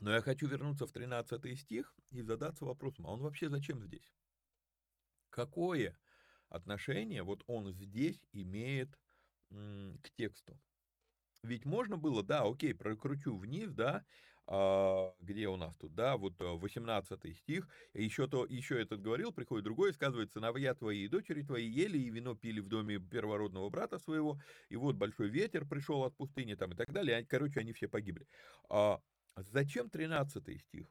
Но 0.00 0.12
я 0.12 0.20
хочу 0.20 0.46
вернуться 0.46 0.86
в 0.86 0.92
13 0.92 1.58
стих 1.58 1.94
и 2.10 2.22
задаться 2.22 2.64
вопросом, 2.64 3.06
а 3.06 3.10
он 3.10 3.20
вообще 3.20 3.48
зачем 3.48 3.82
здесь? 3.82 4.12
Какое 5.30 5.98
отношение 6.48 7.22
вот 7.22 7.42
он 7.46 7.72
здесь 7.72 8.20
имеет 8.32 8.96
к 9.50 10.10
тексту. 10.16 10.58
Ведь 11.42 11.64
можно 11.64 11.96
было, 11.96 12.22
да, 12.22 12.42
окей, 12.42 12.74
прокручу 12.74 13.36
вниз, 13.36 13.72
да, 13.72 14.04
а, 14.50 15.14
где 15.20 15.46
у 15.48 15.56
нас 15.56 15.76
тут, 15.76 15.94
да, 15.94 16.16
вот 16.16 16.34
18 16.38 17.24
э, 17.24 17.32
стих, 17.34 17.68
еще, 17.92 18.26
то, 18.26 18.46
еще 18.46 18.80
этот 18.80 19.02
говорил, 19.02 19.30
приходит 19.30 19.64
другой, 19.64 19.92
сказывает, 19.92 20.32
сыновья 20.32 20.74
твои 20.74 21.04
и 21.04 21.08
дочери 21.08 21.42
твои 21.42 21.68
ели 21.68 21.98
и 21.98 22.08
вино 22.08 22.34
пили 22.34 22.60
в 22.60 22.68
доме 22.68 22.98
первородного 22.98 23.68
брата 23.68 23.98
своего, 23.98 24.40
и 24.70 24.76
вот 24.76 24.96
большой 24.96 25.28
ветер 25.28 25.66
пришел 25.66 26.02
от 26.02 26.16
пустыни 26.16 26.54
там 26.54 26.72
и 26.72 26.76
так 26.76 26.92
далее, 26.92 27.24
короче, 27.26 27.60
они 27.60 27.72
все 27.72 27.88
погибли. 27.88 28.26
А, 28.70 29.00
зачем 29.36 29.90
13 29.90 30.60
стих? 30.62 30.86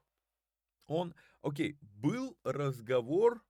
Он, 0.86 1.16
окей, 1.42 1.78
был 1.82 2.38
разговор, 2.44 3.44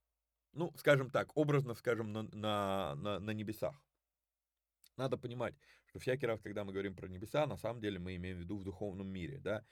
ну, 0.52 0.72
скажем 0.76 1.10
так, 1.10 1.36
образно 1.36 1.74
скажем, 1.74 2.12
на, 2.12 2.22
на, 2.22 2.94
на, 2.96 3.20
на 3.20 3.30
небесах. 3.30 3.80
Надо 4.98 5.16
понимать, 5.16 5.54
что 5.86 5.98
всякий 6.00 6.26
раз, 6.26 6.40
когда 6.40 6.64
мы 6.64 6.72
говорим 6.72 6.94
про 6.94 7.08
небеса, 7.08 7.46
на 7.46 7.56
самом 7.56 7.80
деле 7.80 7.98
мы 7.98 8.16
имеем 8.16 8.36
в 8.36 8.40
виду 8.40 8.58
в 8.58 8.64
духовном 8.64 9.08
мире, 9.08 9.38
да. 9.38 9.64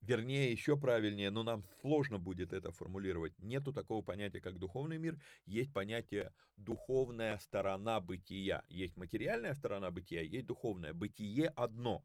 Вернее, 0.00 0.50
еще 0.50 0.76
правильнее, 0.76 1.30
но 1.30 1.44
нам 1.44 1.62
сложно 1.80 2.18
будет 2.18 2.52
это 2.52 2.72
формулировать. 2.72 3.38
Нету 3.38 3.72
такого 3.72 4.02
понятия, 4.02 4.40
как 4.40 4.58
духовный 4.58 4.98
мир, 4.98 5.16
есть 5.46 5.72
понятие 5.72 6.32
духовная 6.56 7.38
сторона 7.38 8.00
бытия. 8.00 8.64
Есть 8.68 8.96
материальная 8.96 9.54
сторона 9.54 9.92
бытия, 9.92 10.22
есть 10.22 10.46
духовное. 10.46 10.92
Бытие 10.92 11.50
одно, 11.50 12.04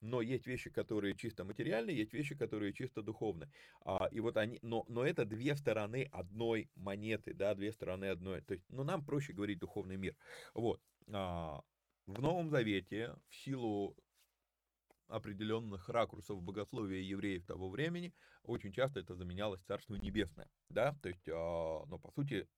но 0.00 0.20
есть 0.22 0.46
вещи, 0.48 0.70
которые 0.70 1.14
чисто 1.16 1.44
материальные, 1.44 1.96
есть 1.96 2.12
вещи, 2.12 2.34
которые 2.34 2.72
чисто 2.72 3.02
духовные. 3.02 3.48
А, 3.84 4.08
и 4.10 4.18
вот 4.18 4.36
они, 4.36 4.58
но, 4.62 4.84
но 4.88 5.04
это 5.06 5.24
две 5.24 5.54
стороны 5.54 6.08
одной 6.10 6.68
монеты, 6.74 7.32
да, 7.32 7.54
две 7.54 7.70
стороны 7.70 8.06
одной. 8.06 8.42
То 8.42 8.54
есть, 8.54 8.64
ну, 8.68 8.82
нам 8.82 9.04
проще 9.04 9.32
говорить 9.32 9.60
духовный 9.60 9.96
мир. 9.96 10.16
Вот. 10.52 10.80
А, 11.12 11.62
в 12.06 12.20
Новом 12.20 12.50
Завете, 12.50 13.14
в 13.28 13.34
силу 13.34 13.96
определенных 15.08 15.88
ракурсов 15.88 16.42
богословия 16.42 17.00
евреев 17.00 17.44
того 17.44 17.68
времени, 17.68 18.12
очень 18.42 18.72
часто 18.72 19.00
это 19.00 19.14
заменялось 19.14 19.60
Царство 19.62 19.94
Небесное, 19.94 20.48
да, 20.68 20.96
то 21.02 21.08
есть, 21.08 21.28
а, 21.28 21.84
но 21.86 21.98
по 21.98 22.10
сути, 22.10 22.48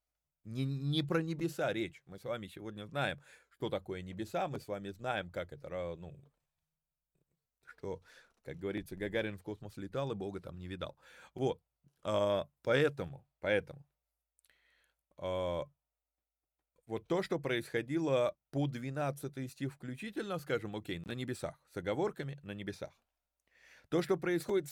не, 0.45 0.65
не 0.65 1.03
про 1.03 1.23
небеса 1.23 1.73
речь, 1.73 2.03
мы 2.07 2.19
с 2.19 2.25
вами 2.25 2.47
сегодня 2.47 2.87
знаем, 2.87 3.21
что 3.51 3.69
такое 3.69 4.03
небеса, 4.03 4.49
мы 4.49 4.61
с 4.61 4.69
вами 4.69 4.91
знаем, 4.91 5.31
как 5.31 5.53
это, 5.53 5.69
ну, 5.97 6.19
что, 7.65 8.03
как 8.45 8.59
говорится, 8.59 8.97
Гагарин 8.97 9.39
в 9.39 9.43
космос 9.43 9.77
летал 9.77 10.13
и 10.13 10.15
Бога 10.15 10.41
там 10.41 10.59
не 10.59 10.69
видал, 10.69 10.97
вот, 11.35 11.61
а, 12.03 12.49
поэтому, 12.63 13.27
поэтому, 13.41 13.85
а, 15.19 15.65
вот 16.89 17.07
то, 17.07 17.23
что 17.23 17.39
происходило 17.39 18.35
по 18.51 18.67
12 18.67 19.51
стих 19.51 19.75
включительно, 19.75 20.39
скажем, 20.39 20.75
окей, 20.75 21.01
на 21.01 21.13
небесах, 21.13 21.61
с 21.69 21.77
оговорками 21.77 22.41
на 22.43 22.53
небесах. 22.53 22.93
То, 23.91 24.01
что 24.01 24.17
происходит 24.17 24.71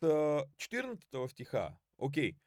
с 0.00 0.46
14 0.58 1.30
стиха, 1.30 1.80
окей, 1.96 2.38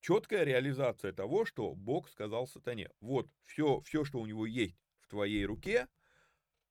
четкая 0.00 0.44
реализация 0.44 1.12
того, 1.12 1.46
что 1.46 1.74
Бог 1.74 2.10
сказал 2.10 2.46
сатане. 2.46 2.90
Вот, 3.00 3.30
все, 3.44 3.80
все, 3.80 4.04
что 4.04 4.20
у 4.20 4.26
него 4.26 4.44
есть 4.44 4.78
в 5.00 5.08
твоей 5.08 5.46
руке, 5.46 5.88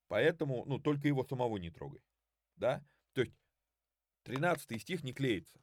поэтому, 0.07 0.63
ну, 0.65 0.77
только 0.79 1.07
его 1.07 1.23
самого 1.23 1.57
не 1.57 1.71
трогай. 1.71 2.03
Да? 2.55 2.85
То 3.13 3.21
есть, 3.21 3.33
13 4.23 4.79
стих 4.79 5.03
не 5.03 5.13
клеится. 5.13 5.59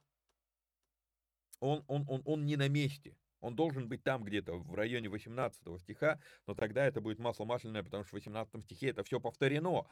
Он, 1.61 1.85
он, 1.87 2.05
он, 2.09 2.21
он 2.25 2.45
не 2.45 2.57
на 2.57 2.67
месте. 2.67 3.15
Он 3.43 3.55
должен 3.55 3.89
быть 3.89 4.03
там 4.03 4.23
где-то 4.23 4.53
в 4.53 4.73
районе 4.73 5.09
18 5.09 5.81
стиха, 5.81 6.17
но 6.47 6.55
тогда 6.55 6.85
это 6.85 7.01
будет 7.01 7.19
масло 7.19 7.43
масляное, 7.43 7.83
потому 7.83 8.03
что 8.03 8.11
в 8.11 8.13
18 8.13 8.63
стихе 8.63 8.91
это 8.91 9.03
все 9.03 9.19
повторено, 9.19 9.85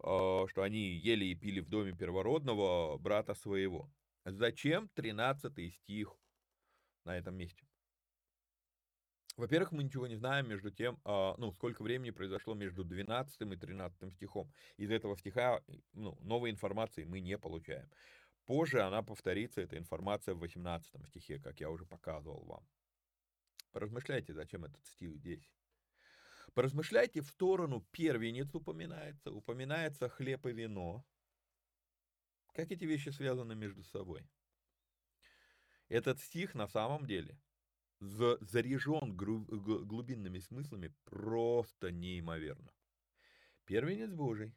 э, 0.00 0.46
что 0.48 0.62
они 0.62 0.80
ели 0.80 1.26
и 1.26 1.36
пили 1.36 1.60
в 1.60 1.68
доме 1.70 1.92
первородного 1.92 2.98
брата 2.98 3.34
своего. 3.34 3.88
Зачем 4.24 4.88
13 4.88 5.72
стих 5.72 6.18
на 7.04 7.16
этом 7.16 7.36
месте? 7.36 7.64
Во-первых, 9.36 9.70
мы 9.70 9.84
ничего 9.84 10.08
не 10.08 10.16
знаем 10.16 10.48
между 10.48 10.72
тем, 10.72 10.98
э, 11.04 11.34
ну, 11.38 11.52
сколько 11.52 11.82
времени 11.82 12.10
произошло 12.10 12.54
между 12.54 12.82
12 12.82 13.40
и 13.52 13.56
13 13.56 14.14
стихом. 14.14 14.52
Из 14.78 14.90
этого 14.90 15.16
стиха 15.16 15.62
ну, 15.92 16.18
новой 16.22 16.50
информации 16.50 17.04
мы 17.04 17.20
не 17.20 17.38
получаем. 17.38 17.88
Позже 18.46 18.80
она 18.80 19.02
повторится, 19.02 19.60
эта 19.60 19.78
информация 19.78 20.34
в 20.34 20.40
18 20.40 21.06
стихе, 21.06 21.38
как 21.38 21.60
я 21.60 21.70
уже 21.70 21.84
показывал 21.84 22.44
вам. 22.46 22.66
Поразмышляйте, 23.76 24.32
зачем 24.32 24.64
этот 24.64 24.86
стих 24.86 25.14
здесь. 25.16 25.52
Поразмышляйте 26.54 27.20
в 27.20 27.26
сторону 27.26 27.86
первенец 27.92 28.54
упоминается, 28.54 29.30
упоминается 29.30 30.08
хлеб 30.08 30.46
и 30.46 30.52
вино. 30.52 31.04
Как 32.54 32.72
эти 32.72 32.86
вещи 32.86 33.10
связаны 33.10 33.54
между 33.54 33.84
собой? 33.84 34.26
Этот 35.90 36.20
стих 36.20 36.54
на 36.54 36.68
самом 36.68 37.04
деле 37.04 37.38
заряжен 38.00 39.14
глубинными 39.14 40.38
смыслами 40.38 40.94
просто 41.04 41.92
неимоверно. 41.92 42.72
Первенец 43.66 44.10
Божий 44.10 44.56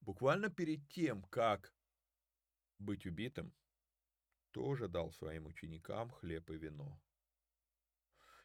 буквально 0.00 0.50
перед 0.50 0.86
тем, 0.90 1.22
как 1.30 1.72
быть 2.78 3.06
убитым, 3.06 3.54
тоже 4.50 4.86
дал 4.86 5.12
своим 5.12 5.46
ученикам 5.46 6.10
хлеб 6.10 6.50
и 6.50 6.58
вино. 6.58 7.00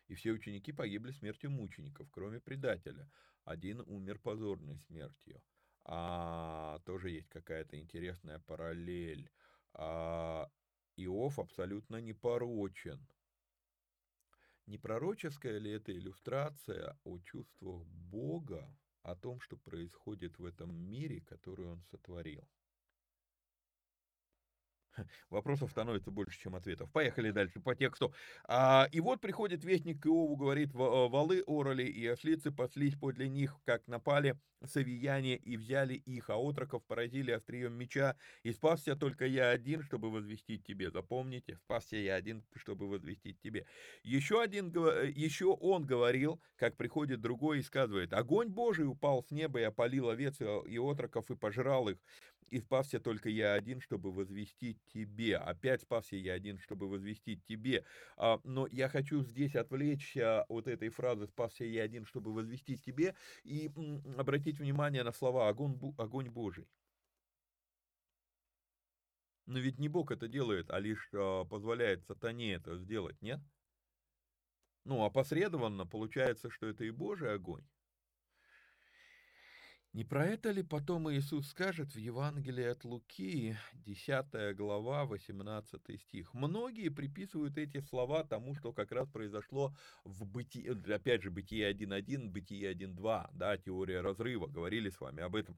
И 0.07 0.15
все 0.15 0.31
ученики 0.31 0.71
погибли 0.71 1.11
смертью 1.11 1.51
мучеников, 1.51 2.09
кроме 2.11 2.39
предателя. 2.39 3.09
Один 3.43 3.81
умер 3.81 4.19
позорной 4.19 4.79
смертью. 4.79 5.41
А, 5.83 6.79
тоже 6.85 7.11
есть 7.11 7.29
какая-то 7.29 7.77
интересная 7.79 8.39
параллель. 8.39 9.29
А, 9.73 10.49
Иов 10.95 11.39
абсолютно 11.39 11.97
не 11.97 12.13
порочен. 12.13 13.07
Не 14.65 14.77
пророческая 14.77 15.59
ли 15.59 15.71
это 15.71 15.91
иллюстрация 15.93 16.97
о 17.03 17.19
чувствах 17.19 17.85
Бога, 17.85 18.67
о 19.01 19.15
том, 19.15 19.39
что 19.39 19.55
происходит 19.55 20.39
в 20.39 20.45
этом 20.45 20.75
мире, 20.75 21.21
который 21.21 21.67
Он 21.67 21.81
сотворил? 21.83 22.47
Вопросов 25.29 25.71
становится 25.71 26.11
больше, 26.11 26.39
чем 26.39 26.55
ответов. 26.55 26.91
Поехали 26.91 27.31
дальше 27.31 27.59
по 27.59 27.75
тексту. 27.75 28.13
А, 28.47 28.87
и 28.91 28.99
вот 28.99 29.21
приходит 29.21 29.63
вестник 29.63 30.01
к 30.01 30.05
Иову, 30.05 30.35
говорит, 30.35 30.73
э, 30.73 30.77
валы 30.77 31.43
ороли 31.45 31.83
и 31.83 32.05
ослицы 32.07 32.51
паслись 32.51 32.95
подле 32.95 33.27
них, 33.27 33.55
как 33.65 33.87
напали 33.87 34.37
савияне 34.65 35.35
и 35.35 35.57
взяли 35.57 35.93
их, 35.93 36.29
а 36.29 36.37
отроков 36.37 36.83
поразили 36.85 37.31
острием 37.31 37.73
меча, 37.73 38.15
и 38.43 38.51
спасся 38.51 38.95
только 38.95 39.25
я 39.25 39.51
один, 39.51 39.83
чтобы 39.83 40.09
возвестить 40.09 40.65
тебе. 40.65 40.89
Запомните, 40.89 41.57
спасся 41.57 41.97
я 41.97 42.15
один, 42.15 42.43
чтобы 42.55 42.89
возвестить 42.89 43.39
тебе. 43.39 43.65
Еще 44.03 44.41
один, 44.41 44.73
э, 44.75 45.11
еще 45.13 45.45
он 45.45 45.85
говорил, 45.85 46.41
как 46.55 46.75
приходит 46.75 47.21
другой 47.21 47.59
и 47.59 47.63
сказывает, 47.63 48.13
огонь 48.13 48.47
Божий 48.49 48.87
упал 48.87 49.23
с 49.23 49.31
неба 49.31 49.59
и 49.59 49.63
опалил 49.63 50.09
овец 50.09 50.41
и 50.41 50.77
отроков 50.77 51.29
и 51.29 51.35
пожрал 51.35 51.89
их 51.89 51.97
и 52.49 52.59
спасся 52.59 52.99
только 52.99 53.29
я 53.29 53.53
один, 53.53 53.81
чтобы 53.81 54.11
возвестить 54.11 54.79
тебе. 54.93 55.37
Опять 55.37 55.81
спасся 55.81 56.15
я 56.15 56.33
один, 56.33 56.59
чтобы 56.59 56.87
возвестить 56.87 57.43
тебе. 57.45 57.85
А, 58.15 58.39
но 58.43 58.67
я 58.67 58.89
хочу 58.89 59.23
здесь 59.23 59.55
отвлечься 59.55 60.43
от 60.43 60.67
этой 60.67 60.89
фразы 60.89 61.27
«спасся 61.27 61.65
я 61.65 61.83
один, 61.83 62.05
чтобы 62.05 62.33
возвестить 62.33 62.83
тебе» 62.83 63.15
и 63.43 63.71
обратить 64.17 64.59
внимание 64.59 65.03
на 65.03 65.11
слова 65.11 65.49
«огонь, 65.49 65.77
огонь 65.97 66.29
Божий». 66.29 66.67
Но 69.45 69.59
ведь 69.59 69.79
не 69.79 69.87
Бог 69.87 70.11
это 70.11 70.27
делает, 70.27 70.69
а 70.69 70.79
лишь 70.79 71.09
а, 71.13 71.45
позволяет 71.45 72.03
сатане 72.03 72.53
это 72.53 72.77
сделать, 72.77 73.21
нет? 73.21 73.39
Ну, 74.83 75.03
опосредованно 75.03 75.85
получается, 75.85 76.49
что 76.49 76.67
это 76.67 76.85
и 76.85 76.91
Божий 76.91 77.33
огонь. 77.33 77.65
Не 79.97 80.03
про 80.03 80.27
это 80.27 80.51
ли 80.51 80.61
потом 80.61 81.11
Иисус 81.11 81.47
скажет 81.49 81.95
в 81.95 81.97
Евангелии 81.97 82.65
от 82.65 82.85
Луки, 82.85 83.57
10 83.73 84.55
глава, 84.55 85.05
18 85.05 85.99
стих? 85.99 86.35
Многие 86.35 86.89
приписывают 86.89 87.57
эти 87.57 87.79
слова 87.79 88.23
тому, 88.23 88.53
что 88.53 88.71
как 88.73 88.91
раз 88.91 89.09
произошло 89.09 89.73
в 90.03 90.23
бытии, 90.23 90.69
опять 90.93 91.23
же, 91.23 91.31
бытие 91.31 91.73
1.1, 91.73 92.29
бытие 92.29 92.73
1.2, 92.73 93.29
да, 93.33 93.57
теория 93.57 94.01
разрыва, 94.01 94.45
говорили 94.45 94.91
с 94.91 94.99
вами 95.01 95.23
об 95.23 95.35
этом. 95.35 95.57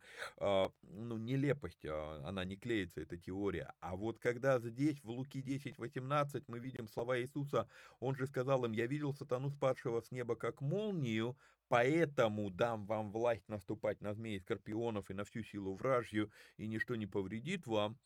Нелепость, 1.30 1.86
а, 1.86 2.24
она 2.26 2.44
не 2.44 2.58
клеится, 2.58 3.02
эта 3.02 3.16
теория. 3.16 3.72
А 3.82 3.96
вот 3.96 4.18
когда 4.18 4.60
здесь, 4.60 5.04
в 5.04 5.12
Луки 5.12 5.44
10, 5.44 5.78
18, 5.78 6.48
мы 6.48 6.58
видим 6.60 6.88
слова 6.88 7.22
Иисуса, 7.22 7.70
он 8.00 8.16
же 8.16 8.26
сказал 8.26 8.66
им, 8.66 8.72
я 8.72 8.88
видел 8.88 9.14
сатану, 9.14 9.52
спадшего 9.52 10.02
с 10.02 10.10
неба, 10.10 10.36
как 10.36 10.62
молнию, 10.62 11.38
Поэтому 11.68 12.50
дам 12.50 12.88
вам 12.88 13.12
власть 13.12 13.48
наступать 13.48 14.02
на 14.02 14.16
змеи 14.16 14.40
скорпионов 14.40 15.12
и 15.12 15.14
на 15.14 15.24
всю 15.24 15.44
силу 15.44 15.76
вражью, 15.76 16.32
и 16.58 16.66
ничто 16.66 16.96
не 16.96 17.06
повредит 17.06 17.68
вам. 17.68 18.00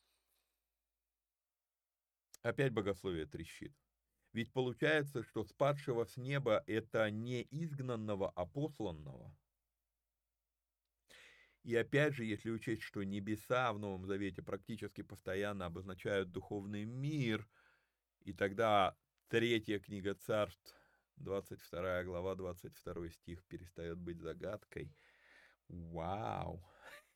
Опять 2.41 2.73
богословие 2.73 3.25
трещит. 3.25 3.73
Ведь 4.33 4.51
получается, 4.51 5.23
что 5.23 5.45
спадшего 5.45 6.03
с 6.03 6.17
неба 6.17 6.61
это 6.67 7.09
не 7.09 7.47
изгнанного, 7.51 8.31
а 8.35 8.45
посланного. 8.45 9.33
И 11.63 11.75
опять 11.75 12.13
же, 12.13 12.25
если 12.25 12.49
учесть, 12.49 12.81
что 12.81 13.03
небеса 13.03 13.71
в 13.71 13.79
Новом 13.79 14.05
Завете 14.05 14.41
практически 14.41 15.01
постоянно 15.01 15.65
обозначают 15.65 16.31
духовный 16.31 16.83
мир, 16.83 17.47
и 18.21 18.33
тогда 18.33 18.97
третья 19.29 19.79
книга 19.79 20.13
царств 20.13 20.75
22 21.17 22.03
глава, 22.03 22.35
22 22.35 23.09
стих 23.09 23.43
перестает 23.45 23.97
быть 23.97 24.19
загадкой. 24.19 24.93
Вау! 25.69 26.65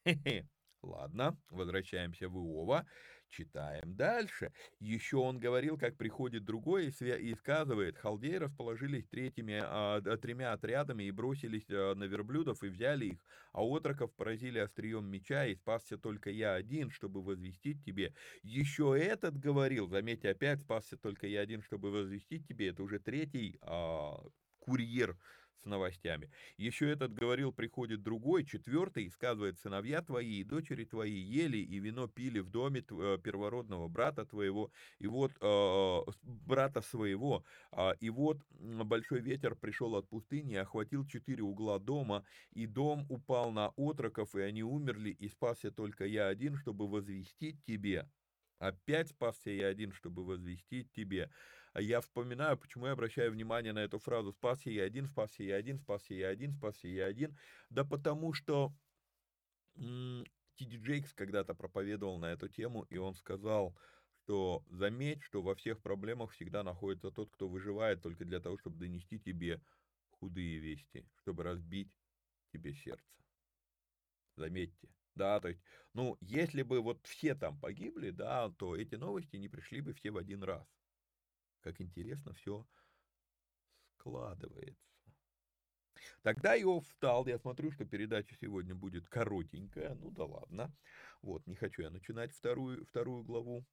Ладно, 0.81 1.37
возвращаемся 1.49 2.29
в 2.29 2.35
Иова, 2.37 2.87
читаем 3.29 3.95
дальше. 3.95 4.51
Еще 4.79 5.17
он 5.17 5.39
говорил, 5.39 5.77
как 5.77 5.97
приходит 5.97 6.45
другой 6.45 6.87
и 6.87 7.35
сказывает, 7.35 7.97
халдеи 7.97 8.35
расположились 8.35 9.07
третьими, 9.07 9.61
а, 9.63 10.01
тремя 10.17 10.53
отрядами 10.53 11.03
и 11.03 11.11
бросились 11.11 11.65
а, 11.69 11.95
на 11.95 12.05
верблюдов 12.05 12.63
и 12.63 12.67
взяли 12.67 13.05
их, 13.05 13.19
а 13.53 13.63
отроков 13.63 14.13
поразили 14.15 14.59
острием 14.59 15.05
меча, 15.05 15.45
и 15.45 15.55
спасся 15.55 15.97
только 15.97 16.29
я 16.29 16.53
один, 16.53 16.91
чтобы 16.91 17.21
возвестить 17.21 17.83
тебе. 17.83 18.13
Еще 18.43 18.95
этот 18.99 19.37
говорил, 19.37 19.87
заметьте, 19.87 20.29
опять 20.29 20.61
спасся 20.61 20.97
только 20.97 21.27
я 21.27 21.41
один, 21.41 21.61
чтобы 21.61 21.91
возвестить 21.91 22.47
тебе, 22.47 22.69
это 22.69 22.83
уже 22.83 22.99
третий 22.99 23.57
а, 23.61 24.23
курьер 24.59 25.17
с 25.61 25.65
новостями. 25.65 26.29
Еще 26.57 26.89
этот 26.89 27.13
говорил, 27.13 27.51
приходит 27.51 28.03
другой, 28.03 28.45
четвертый, 28.45 29.05
и 29.05 29.09
сказывает, 29.09 29.59
сыновья 29.59 30.01
твои 30.01 30.39
и 30.39 30.43
дочери 30.43 30.85
твои 30.85 31.19
ели 31.19 31.57
и 31.57 31.79
вино 31.79 32.07
пили 32.07 32.39
в 32.39 32.49
доме 32.49 32.83
э, 32.89 33.17
первородного 33.23 33.87
брата 33.87 34.25
твоего, 34.25 34.71
и 34.99 35.07
вот 35.07 35.31
э, 35.41 35.99
брата 36.23 36.81
своего, 36.81 37.43
э, 37.71 37.91
и 37.99 38.09
вот 38.09 38.39
большой 38.49 39.21
ветер 39.21 39.55
пришел 39.55 39.95
от 39.95 40.07
пустыни 40.09 40.53
и 40.53 40.57
охватил 40.57 41.05
четыре 41.05 41.43
угла 41.43 41.79
дома, 41.79 42.23
и 42.53 42.65
дом 42.67 43.05
упал 43.09 43.51
на 43.51 43.73
отроков, 43.77 44.35
и 44.35 44.41
они 44.41 44.63
умерли, 44.63 45.09
и 45.09 45.27
спасся 45.29 45.71
только 45.71 46.05
я 46.05 46.27
один, 46.27 46.57
чтобы 46.57 46.87
возвестить 46.87 47.63
тебе. 47.63 48.07
Опять 48.59 49.09
спасся 49.09 49.51
я 49.51 49.67
один, 49.67 49.91
чтобы 49.91 50.25
возвестить 50.25 50.91
тебе. 50.91 51.29
А 51.77 51.81
я 51.81 52.01
вспоминаю, 52.01 52.57
почему 52.57 52.87
я 52.87 52.93
обращаю 52.93 53.31
внимание 53.31 53.71
на 53.71 53.83
эту 53.83 53.99
фразу 53.99 54.31
«спасся 54.31 54.71
я 54.71 54.83
один, 54.83 55.05
спасся 55.05 55.43
я 55.43 55.57
один, 55.57 55.77
спасся 55.77 56.15
я 56.15 56.29
один, 56.29 56.51
спасся 56.51 56.87
я 56.87 57.05
один». 57.05 57.37
Да 57.69 57.85
потому 57.85 58.33
что 58.33 58.73
Тиди 59.75 60.77
Джейкс 60.77 61.13
когда-то 61.13 61.53
проповедовал 61.53 62.17
на 62.17 62.31
эту 62.31 62.49
тему, 62.49 62.81
и 62.89 62.97
он 62.97 63.13
сказал, 63.13 63.77
что 64.23 64.65
заметь, 64.71 65.21
что 65.21 65.43
во 65.43 65.53
всех 65.53 65.83
проблемах 65.83 66.31
всегда 66.31 66.63
находится 66.63 67.11
тот, 67.11 67.29
кто 67.29 67.47
выживает 67.47 68.01
только 68.01 68.25
для 68.25 68.39
того, 68.39 68.57
чтобы 68.57 68.79
донести 68.79 69.19
тебе 69.19 69.61
худые 70.09 70.57
вести, 70.57 71.05
чтобы 71.13 71.43
разбить 71.43 71.91
тебе 72.51 72.73
сердце. 72.73 73.23
Заметьте. 74.35 74.89
Да, 75.13 75.39
то 75.39 75.49
есть, 75.49 75.61
ну, 75.93 76.17
если 76.21 76.63
бы 76.63 76.81
вот 76.81 77.05
все 77.05 77.35
там 77.35 77.59
погибли, 77.59 78.09
да, 78.09 78.49
то 78.49 78.75
эти 78.75 78.95
новости 78.95 79.35
не 79.35 79.47
пришли 79.47 79.81
бы 79.81 79.93
все 79.93 80.09
в 80.09 80.17
один 80.17 80.41
раз 80.41 80.76
как 81.61 81.81
интересно 81.81 82.33
все 82.33 82.65
складывается. 83.97 84.87
Тогда 86.21 86.59
Иов 86.61 86.85
встал, 86.85 87.25
я 87.27 87.37
смотрю, 87.39 87.71
что 87.71 87.85
передача 87.85 88.35
сегодня 88.39 88.75
будет 88.75 89.07
коротенькая, 89.07 89.95
ну 89.95 90.11
да 90.11 90.25
ладно, 90.25 90.71
вот, 91.21 91.45
не 91.47 91.55
хочу 91.55 91.81
я 91.81 91.89
начинать 91.89 92.31
вторую, 92.31 92.85
вторую 92.85 93.23
главу 93.23 93.65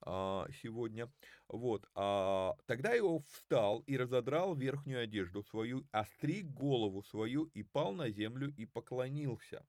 а, 0.00 0.46
сегодня, 0.62 1.12
вот, 1.48 1.86
а, 1.94 2.56
тогда 2.66 2.96
Иов 2.98 3.24
встал 3.28 3.80
и 3.80 3.96
разодрал 3.96 4.54
верхнюю 4.54 5.02
одежду 5.02 5.42
свою, 5.42 5.86
остриг 5.92 6.46
голову 6.46 7.02
свою 7.02 7.44
и 7.54 7.62
пал 7.62 7.92
на 7.92 8.10
землю 8.10 8.52
и 8.56 8.66
поклонился 8.66 9.64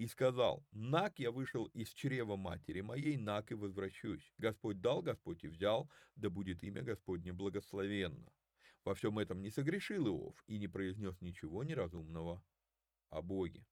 и 0.00 0.06
сказал, 0.06 0.64
«Нак 0.72 1.18
я 1.18 1.30
вышел 1.30 1.66
из 1.66 1.90
чрева 1.90 2.36
матери 2.36 2.80
моей, 2.80 3.18
нак 3.18 3.52
и 3.52 3.54
возвращусь. 3.54 4.32
Господь 4.38 4.80
дал, 4.80 5.02
Господь 5.02 5.44
и 5.44 5.48
взял, 5.48 5.90
да 6.16 6.30
будет 6.30 6.62
имя 6.62 6.80
Господне 6.80 7.34
благословенно». 7.34 8.32
Во 8.82 8.94
всем 8.94 9.18
этом 9.18 9.42
не 9.42 9.50
согрешил 9.50 10.06
Иов 10.06 10.42
и 10.46 10.58
не 10.58 10.68
произнес 10.68 11.20
ничего 11.20 11.64
неразумного 11.64 12.42
о 13.10 13.20
Боге. 13.20 13.66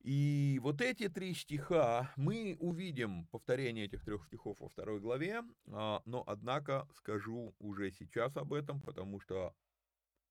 И 0.00 0.60
вот 0.62 0.82
эти 0.82 1.08
три 1.08 1.32
стиха, 1.32 2.12
мы 2.16 2.54
увидим 2.60 3.28
повторение 3.28 3.86
этих 3.86 4.04
трех 4.04 4.26
стихов 4.26 4.60
во 4.60 4.68
второй 4.68 5.00
главе, 5.00 5.42
а, 5.70 6.02
но 6.04 6.24
однако 6.26 6.86
скажу 6.94 7.54
уже 7.58 7.90
сейчас 7.90 8.36
об 8.36 8.52
этом, 8.52 8.82
потому 8.82 9.18
что 9.18 9.54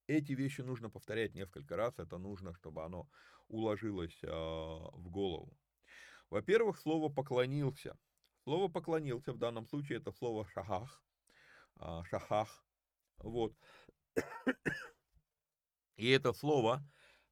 эти 0.06 0.34
вещи 0.34 0.62
нужно 0.62 0.92
повторять 0.92 1.34
несколько 1.34 1.76
раз, 1.76 1.98
это 1.98 2.20
нужно, 2.20 2.54
чтобы 2.54 2.84
оно 2.84 3.10
уложилось 3.52 4.18
э, 4.24 4.28
в 4.28 5.10
голову. 5.10 5.58
Во-первых, 6.30 6.78
слово 6.80 7.10
«поклонился». 7.10 7.98
Слово 8.44 8.70
«поклонился» 8.70 9.34
в 9.34 9.38
данном 9.38 9.68
случае 9.68 10.00
это 10.00 10.12
слово 10.12 10.48
«шахах», 10.48 11.04
э, 11.80 12.02
«шахах», 12.10 12.66
вот. 13.20 13.54
И 15.98 16.10
это 16.10 16.34
слово, 16.34 16.84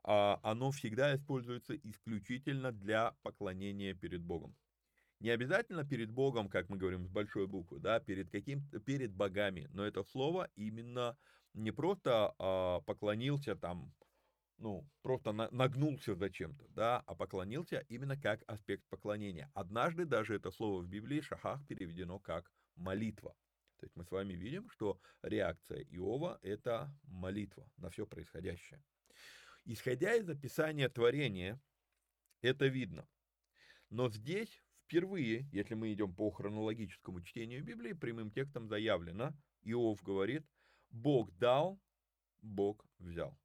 э, 0.06 0.38
оно 0.44 0.72
всегда 0.72 1.16
используется 1.16 1.76
исключительно 1.76 2.72
для 2.72 3.16
поклонения 3.24 3.94
перед 3.94 4.22
Богом. 4.22 4.56
Не 5.20 5.32
обязательно 5.32 5.84
перед 5.84 6.12
Богом, 6.12 6.48
как 6.48 6.70
мы 6.70 6.78
говорим 6.78 7.06
с 7.06 7.10
большой 7.10 7.48
буквы, 7.48 7.80
да, 7.80 8.00
перед 8.00 8.30
каким 8.30 8.62
перед 8.86 9.14
богами, 9.14 9.68
но 9.74 9.86
это 9.86 10.04
слово 10.04 10.50
именно 10.56 11.18
не 11.54 11.72
просто 11.72 12.34
а, 12.38 12.80
поклонился 12.82 13.56
там, 13.56 13.94
ну, 14.60 14.86
просто 15.02 15.32
на, 15.32 15.50
нагнулся 15.52 16.16
зачем-то, 16.16 16.68
да, 16.70 17.00
а 17.08 17.16
поклонился 17.16 17.80
именно 17.90 18.18
как 18.18 18.44
аспект 18.48 18.86
поклонения. 18.90 19.50
Однажды 19.54 20.06
даже 20.06 20.36
это 20.36 20.52
слово 20.52 20.82
в 20.82 20.88
Библии 20.88 21.22
шахах 21.22 21.66
переведено 21.68 22.20
как 22.20 22.52
молитва. 22.76 23.36
То 23.78 23.86
есть 23.86 23.96
мы 23.96 24.04
с 24.04 24.12
вами 24.12 24.34
видим, 24.34 24.70
что 24.70 25.00
реакция 25.22 25.82
Иова– 25.84 26.40
это 26.42 26.94
молитва 27.04 27.70
на 27.78 27.90
все 27.90 28.06
происходящее. 28.06 28.84
Исходя 29.64 30.16
из 30.16 30.30
описания 30.30 30.90
творения, 30.90 31.60
это 32.42 32.68
видно. 32.68 33.08
Но 33.90 34.10
здесь 34.10 34.62
впервые, 34.84 35.48
если 35.52 35.76
мы 35.76 35.94
идем 35.94 36.14
по 36.14 36.30
хронологическому 36.30 37.22
чтению 37.22 37.64
Библии, 37.64 37.94
прямым 37.94 38.32
текстом 38.32 38.68
заявлено, 38.68 39.34
Иов 39.62 40.04
говорит, 40.04 40.46
Бог 40.90 41.32
дал, 41.38 41.80
Бог 42.42 42.86
взял. 42.98 43.38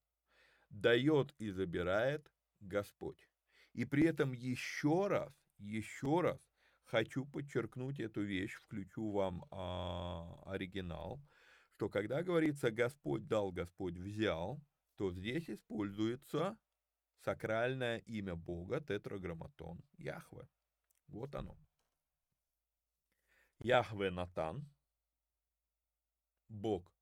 Дает 0.74 1.32
и 1.38 1.50
забирает 1.50 2.28
Господь. 2.60 3.28
И 3.74 3.84
при 3.84 4.06
этом 4.06 4.32
еще 4.32 5.06
раз, 5.06 5.32
еще 5.58 6.20
раз 6.20 6.40
хочу 6.84 7.24
подчеркнуть 7.24 8.00
эту 8.00 8.22
вещь, 8.22 8.54
включу 8.54 9.12
вам 9.12 9.46
а, 9.50 10.42
оригинал, 10.46 11.22
что 11.70 11.88
когда 11.88 12.22
говорится 12.22 12.70
«Господь 12.70 13.26
дал, 13.26 13.52
Господь 13.52 13.96
взял», 13.96 14.60
то 14.96 15.12
здесь 15.12 15.48
используется 15.48 16.56
сакральное 17.24 17.98
имя 17.98 18.34
Бога, 18.34 18.80
тетраграмматон, 18.80 19.80
Яхве. 19.96 20.48
Вот 21.06 21.34
оно. 21.34 21.56
Яхве 23.60 24.10
Натан, 24.10 24.68
Бог. 26.48 26.93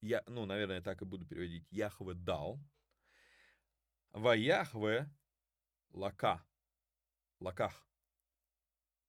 Я, 0.00 0.22
ну, 0.26 0.46
наверное, 0.46 0.82
так 0.82 1.02
и 1.02 1.04
буду 1.04 1.26
переводить. 1.26 1.66
Яхве 1.70 2.14
дал. 2.14 2.60
Во 4.12 4.36
Яхве 4.36 5.10
лака. 5.90 6.44
Лаках. 7.40 7.86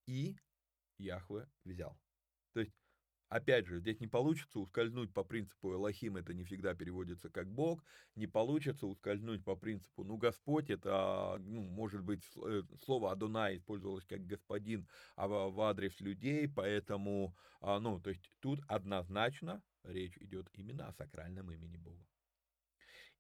И 0.06 0.38
Яхве 0.98 1.50
взял. 1.64 2.00
То 2.54 2.62
есть 2.62 2.74
Опять 3.30 3.68
же, 3.68 3.80
здесь 3.80 4.00
не 4.00 4.08
получится 4.08 4.60
ускользнуть 4.60 5.14
по 5.14 5.24
принципу 5.26 5.74
Элохим, 5.74 6.16
это 6.16 6.34
не 6.34 6.46
всегда 6.46 6.74
переводится 6.74 7.30
как 7.30 7.52
Бог, 7.52 7.84
не 8.16 8.26
получится 8.26 8.88
ускользнуть 8.88 9.44
по 9.44 9.58
принципу, 9.58 10.06
ну, 10.06 10.16
Господь, 10.16 10.70
это, 10.70 11.36
ну, 11.40 11.62
может 11.62 12.04
быть, 12.04 12.24
э, 12.38 12.64
слово 12.86 13.12
Адуна 13.12 13.54
использовалось 13.54 14.06
как 14.06 14.26
господин 14.26 14.88
а 15.18 15.28
в 15.28 15.60
адрес 15.60 16.00
людей, 16.00 16.48
поэтому, 16.48 17.36
а, 17.60 17.82
ну, 17.82 18.00
то 18.00 18.12
есть 18.12 18.32
тут 18.40 18.62
однозначно 18.70 19.62
речь 19.84 20.18
идет 20.18 20.50
именно 20.54 20.88
о 20.88 20.94
сакральном 20.94 21.52
имени 21.52 21.78
Бога. 21.78 22.06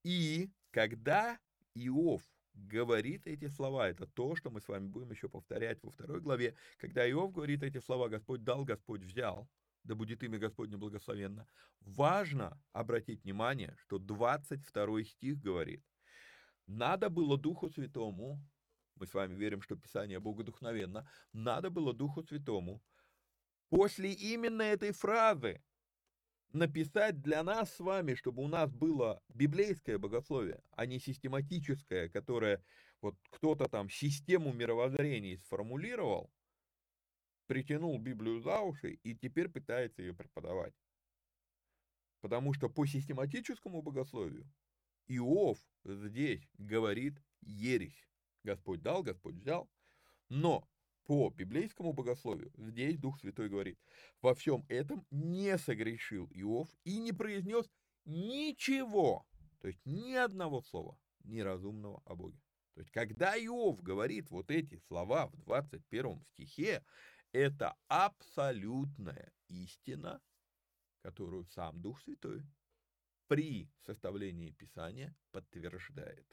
И 0.03 0.49
когда 0.71 1.39
Иов 1.73 2.21
говорит 2.53 3.27
эти 3.27 3.47
слова, 3.47 3.89
это 3.89 4.07
то, 4.07 4.35
что 4.35 4.49
мы 4.49 4.61
с 4.61 4.67
вами 4.67 4.87
будем 4.87 5.11
еще 5.11 5.29
повторять 5.29 5.81
во 5.83 5.91
второй 5.91 6.21
главе, 6.21 6.55
когда 6.77 7.09
Иов 7.09 7.31
говорит 7.31 7.63
эти 7.63 7.79
слова, 7.79 8.09
Господь 8.09 8.43
дал, 8.43 8.65
Господь 8.65 9.01
взял, 9.01 9.47
да 9.83 9.95
будет 9.95 10.23
имя 10.23 10.39
Господне 10.39 10.77
благословенно. 10.77 11.47
Важно 11.81 12.61
обратить 12.73 13.23
внимание, 13.23 13.75
что 13.79 13.99
22 13.99 15.03
стих 15.03 15.39
говорит, 15.39 15.83
надо 16.65 17.09
было 17.09 17.37
Духу 17.37 17.69
Святому, 17.69 18.43
мы 18.95 19.07
с 19.07 19.13
вами 19.13 19.35
верим, 19.35 19.61
что 19.61 19.75
Писание 19.75 20.19
богодухновенно, 20.19 21.09
надо 21.31 21.69
было 21.69 21.93
Духу 21.93 22.23
Святому 22.23 22.81
после 23.69 24.11
именно 24.13 24.63
этой 24.63 24.91
фразы 24.91 25.61
написать 26.53 27.21
для 27.21 27.43
нас 27.43 27.73
с 27.73 27.79
вами, 27.79 28.15
чтобы 28.15 28.43
у 28.43 28.47
нас 28.47 28.71
было 28.71 29.21
библейское 29.29 29.97
богословие, 29.97 30.61
а 30.71 30.85
не 30.85 30.99
систематическое, 30.99 32.09
которое 32.09 32.63
вот 33.01 33.15
кто-то 33.29 33.67
там 33.67 33.89
систему 33.89 34.53
мировоззрений 34.53 35.37
сформулировал, 35.37 36.31
притянул 37.47 37.97
Библию 37.99 38.41
за 38.41 38.59
уши 38.59 38.93
и 39.03 39.15
теперь 39.15 39.49
пытается 39.49 40.01
ее 40.01 40.13
преподавать. 40.13 40.73
Потому 42.21 42.53
что 42.53 42.69
по 42.69 42.85
систематическому 42.85 43.81
богословию 43.81 44.49
Иов 45.07 45.57
здесь 45.85 46.47
говорит 46.57 47.21
ересь. 47.41 48.07
Господь 48.43 48.81
дал, 48.81 49.03
Господь 49.03 49.35
взял. 49.35 49.69
Но 50.29 50.67
по 51.07 51.29
библейскому 51.29 51.93
богословию 51.93 52.51
здесь 52.57 52.99
Дух 52.99 53.17
Святой 53.19 53.47
говорит, 53.47 53.79
во 54.21 54.35
всем 54.35 54.65
этом 54.67 55.07
не 55.09 55.57
согрешил 55.57 56.29
Иов 56.33 56.69
и 56.83 56.99
не 56.99 57.13
произнес 57.13 57.65
ничего, 58.05 59.25
то 59.61 59.69
есть 59.69 59.79
ни 59.85 60.13
одного 60.13 60.61
слова 60.61 60.99
неразумного 61.23 62.01
о 62.05 62.15
Боге. 62.15 62.39
То 62.73 62.81
есть, 62.81 62.91
когда 62.91 63.35
Иов 63.37 63.81
говорит 63.81 64.29
вот 64.29 64.51
эти 64.51 64.77
слова 64.87 65.27
в 65.27 65.37
21 65.37 66.21
стихе, 66.33 66.83
это 67.31 67.75
абсолютная 67.87 69.31
истина, 69.47 70.21
которую 71.01 71.45
сам 71.45 71.81
Дух 71.81 72.01
Святой 72.01 72.43
при 73.27 73.69
составлении 73.85 74.51
Писания 74.51 75.15
подтверждает. 75.31 76.27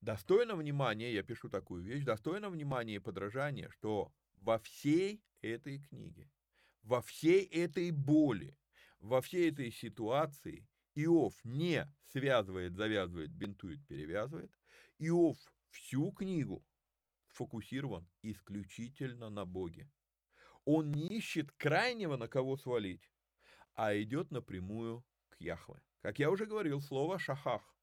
Достойно 0.00 0.56
внимания, 0.56 1.12
я 1.12 1.22
пишу 1.22 1.48
такую 1.48 1.82
вещь, 1.82 2.04
достойно 2.04 2.50
внимания 2.50 2.96
и 2.96 3.00
подражания, 3.00 3.70
что 3.70 4.12
во 4.36 4.58
всей 4.58 5.24
этой 5.40 5.80
книге, 5.80 6.30
во 6.82 7.02
всей 7.02 7.44
этой 7.44 7.90
боли, 7.90 8.56
во 8.98 9.20
всей 9.20 9.50
этой 9.50 9.70
ситуации 9.72 10.68
Иов 10.94 11.34
не 11.44 11.86
связывает, 12.04 12.74
завязывает, 12.74 13.30
бинтует, 13.30 13.86
перевязывает. 13.86 14.50
Иов 14.98 15.36
всю 15.70 16.10
книгу 16.12 16.64
сфокусирован 17.28 18.08
исключительно 18.22 19.28
на 19.28 19.44
Боге. 19.44 19.90
Он 20.64 20.90
не 20.90 21.06
ищет 21.18 21.52
крайнего, 21.52 22.16
на 22.16 22.28
кого 22.28 22.56
свалить, 22.56 23.10
а 23.74 23.94
идет 23.94 24.30
напрямую 24.30 25.04
к 25.28 25.40
Яхве. 25.40 25.82
Как 26.00 26.18
я 26.18 26.30
уже 26.30 26.46
говорил, 26.46 26.80
слово 26.80 27.18
«шахах», 27.18 27.75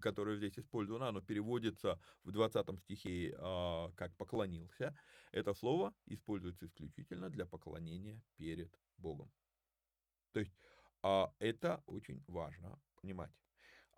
которое 0.00 0.36
здесь 0.36 0.58
использовано, 0.58 1.08
оно 1.08 1.20
переводится 1.20 1.98
в 2.24 2.32
20 2.32 2.78
стихе 2.80 3.30
э, 3.30 3.90
как 3.96 4.16
«поклонился». 4.16 4.96
Это 5.32 5.54
слово 5.54 5.94
используется 6.06 6.66
исключительно 6.66 7.30
для 7.30 7.46
поклонения 7.46 8.20
перед 8.36 8.74
Богом. 8.98 9.30
То 10.32 10.40
есть 10.40 10.52
э, 11.02 11.26
это 11.38 11.82
очень 11.86 12.22
важно 12.26 12.78
понимать. 13.00 13.30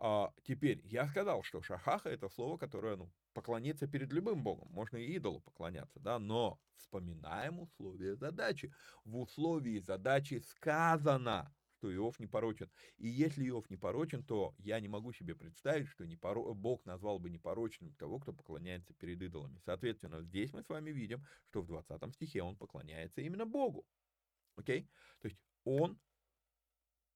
А, 0.05 0.33
теперь, 0.43 0.81
я 0.85 1.07
сказал, 1.07 1.45
что 1.45 1.63
шахаха 1.63 2.09
это 2.09 2.29
слово, 2.29 2.59
которое, 2.59 2.97
ну, 2.97 3.13
поклониться 3.35 3.87
перед 3.87 4.13
любым 4.13 4.43
богом, 4.43 4.69
можно 4.73 4.97
и 4.97 5.17
идолу 5.17 5.41
поклоняться, 5.41 6.01
да, 6.01 6.19
но 6.19 6.59
вспоминаем 6.77 7.61
условия 7.61 8.17
задачи. 8.17 8.75
В 9.05 9.17
условии 9.17 9.79
задачи 9.79 10.43
сказано, 10.45 11.55
что 11.83 11.93
Иов 11.93 12.21
не 12.21 12.29
порочен. 12.29 12.71
И 12.99 13.09
если 13.09 13.49
Иов 13.49 13.69
не 13.69 13.77
порочен, 13.77 14.23
то 14.23 14.55
я 14.59 14.79
не 14.79 14.87
могу 14.87 15.13
себе 15.13 15.35
представить, 15.35 15.89
что 15.89 16.07
не 16.07 16.17
поро... 16.17 16.55
Бог 16.55 16.85
назвал 16.87 17.19
бы 17.19 17.29
непорочным 17.29 17.93
того, 17.95 18.21
кто 18.21 18.33
поклоняется 18.33 18.95
перед 18.95 19.21
идолами. 19.21 19.59
Соответственно, 19.65 20.23
здесь 20.23 20.53
мы 20.53 20.63
с 20.63 20.69
вами 20.69 20.91
видим, 20.91 21.27
что 21.49 21.63
в 21.63 21.67
20 21.67 22.15
стихе 22.15 22.43
он 22.43 22.57
поклоняется 22.57 23.21
именно 23.21 23.47
Богу. 23.47 23.85
Окей? 24.55 24.89
То 25.19 25.27
есть 25.27 25.41
он 25.65 25.99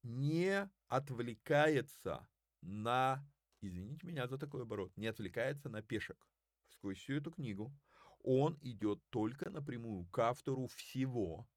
не 0.03 0.69
отвлекается 0.89 2.29
на, 2.61 3.25
извините 3.61 4.05
меня 4.05 4.27
за 4.27 4.37
такой 4.37 4.63
оборот, 4.63 4.97
не 4.97 5.07
отвлекается 5.07 5.69
на 5.69 5.81
пешек. 5.81 6.27
Сквозь 6.71 6.99
всю 6.99 7.15
эту 7.15 7.31
книгу 7.31 7.73
он 8.25 8.59
идет 8.63 9.01
только 9.11 9.49
напрямую 9.49 10.07
к 10.07 10.19
автору 10.19 10.67
всего, 10.67 11.49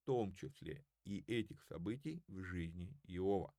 в 0.00 0.06
том 0.06 0.32
числе 0.32 0.82
и 1.06 1.24
этих 1.26 1.62
событий 1.62 2.22
в 2.26 2.42
жизни 2.42 2.92
Иова. 3.04 3.54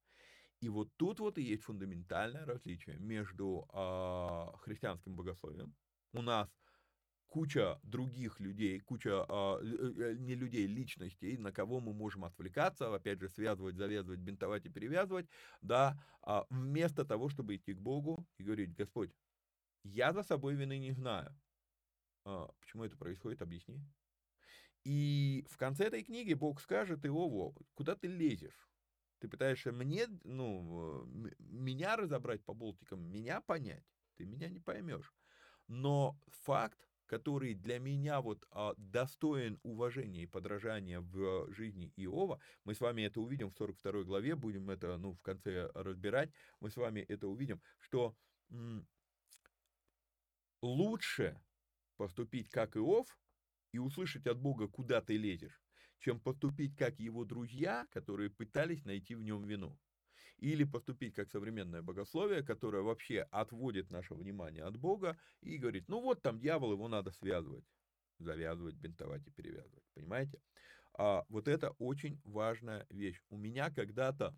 И 0.60 0.70
вот 0.70 0.90
тут 0.98 1.20
вот 1.20 1.38
и 1.38 1.44
есть 1.44 1.64
фундаментальное 1.64 2.46
различие 2.46 2.98
между 2.98 3.68
э, 3.72 4.58
христианским 4.60 5.16
богословием. 5.16 5.76
У 6.14 6.22
нас 6.22 6.50
куча 7.28 7.80
других 7.84 8.40
людей, 8.40 8.80
куча 8.80 9.26
а, 9.28 9.60
э, 9.62 10.16
не 10.18 10.36
людей, 10.36 10.66
личностей, 10.66 11.38
на 11.38 11.52
кого 11.52 11.80
мы 11.80 11.94
можем 11.94 12.26
отвлекаться, 12.26 12.94
опять 12.94 13.20
же, 13.20 13.30
связывать, 13.30 13.76
завязывать, 13.76 14.20
бинтовать 14.20 14.66
и 14.66 14.70
перевязывать, 14.70 15.28
да, 15.62 16.02
а, 16.22 16.46
вместо 16.50 17.06
того, 17.06 17.30
чтобы 17.30 17.56
идти 17.56 17.74
к 17.74 17.80
Богу 17.80 18.26
и 18.38 18.44
говорить, 18.44 18.74
Господь, 18.74 19.12
я 19.84 20.14
за 20.14 20.24
собой 20.24 20.56
вины 20.56 20.80
не 20.80 20.92
знаю. 20.92 21.36
А, 22.26 22.48
почему 22.60 22.84
это 22.84 22.98
происходит, 22.98 23.42
объясни. 23.42 23.82
И 24.88 25.46
в 25.50 25.58
конце 25.58 25.88
этой 25.88 26.02
книги 26.02 26.34
Бог 26.34 26.62
скажет 26.62 27.06
Иову, 27.06 27.54
куда 27.74 27.98
ты 27.98 28.08
лезешь? 28.08 28.70
Ты 29.20 29.28
пытаешься 29.28 29.74
мне, 29.74 30.08
ну, 30.24 31.04
меня 31.40 31.98
разобрать 31.98 32.42
по 32.46 32.54
болтикам, 32.54 33.02
меня 33.02 33.42
понять? 33.42 33.84
Ты 34.16 34.24
меня 34.24 34.48
не 34.48 34.62
поймешь. 34.62 35.14
Но 35.68 36.18
факт 36.28 36.80
который 37.06 37.54
для 37.54 37.80
меня 37.80 38.20
вот 38.20 38.46
а, 38.52 38.74
достоин 38.76 39.58
уважения 39.64 40.24
и 40.24 40.28
подражания 40.28 41.00
в 41.00 41.50
жизни 41.54 41.94
Иова, 41.96 42.38
мы 42.66 42.76
с 42.76 42.82
вами 42.82 43.04
это 43.04 43.22
увидим 43.22 43.50
в 43.50 43.56
42 43.56 44.04
главе, 44.04 44.36
будем 44.36 44.70
это 44.70 44.98
ну, 44.98 45.14
в 45.14 45.22
конце 45.22 45.72
разбирать, 45.74 46.30
мы 46.60 46.70
с 46.70 46.76
вами 46.76 47.00
это 47.00 47.30
увидим, 47.30 47.62
что 47.80 48.14
лучше 50.62 51.40
поступить 51.96 52.50
как 52.50 52.76
Иов 52.76 53.08
и 53.72 53.80
услышать 53.80 54.28
от 54.28 54.40
Бога, 54.40 54.68
куда 54.68 55.02
ты 55.02 55.18
лезешь, 55.18 55.62
чем 56.00 56.20
поступить 56.20 56.76
как 56.76 57.00
его 57.00 57.26
друзья, 57.26 57.88
которые 57.92 58.30
пытались 58.30 58.86
найти 58.86 59.16
в 59.16 59.24
нем 59.24 59.46
вину. 59.46 59.80
Или 60.38 60.66
поступить 60.66 61.16
как 61.16 61.30
современное 61.32 61.82
богословие, 61.82 62.44
которое 62.44 62.84
вообще 62.84 63.22
отводит 63.32 63.90
наше 63.90 64.14
внимание 64.14 64.64
от 64.64 64.78
Бога 64.78 65.18
и 65.42 65.58
говорит, 65.58 65.88
ну 65.88 66.02
вот 66.02 66.22
там 66.22 66.40
дьявол, 66.40 66.74
его 66.74 66.88
надо 66.88 67.12
связывать, 67.12 67.66
завязывать, 68.20 68.76
бинтовать 68.76 69.26
и 69.28 69.32
перевязывать, 69.32 69.84
понимаете? 69.94 70.40
А 70.94 71.24
вот 71.30 71.48
это 71.48 71.72
очень 71.80 72.22
важная 72.24 72.86
вещь. 72.90 73.22
У 73.30 73.38
меня 73.38 73.72
когда-то 73.72 74.36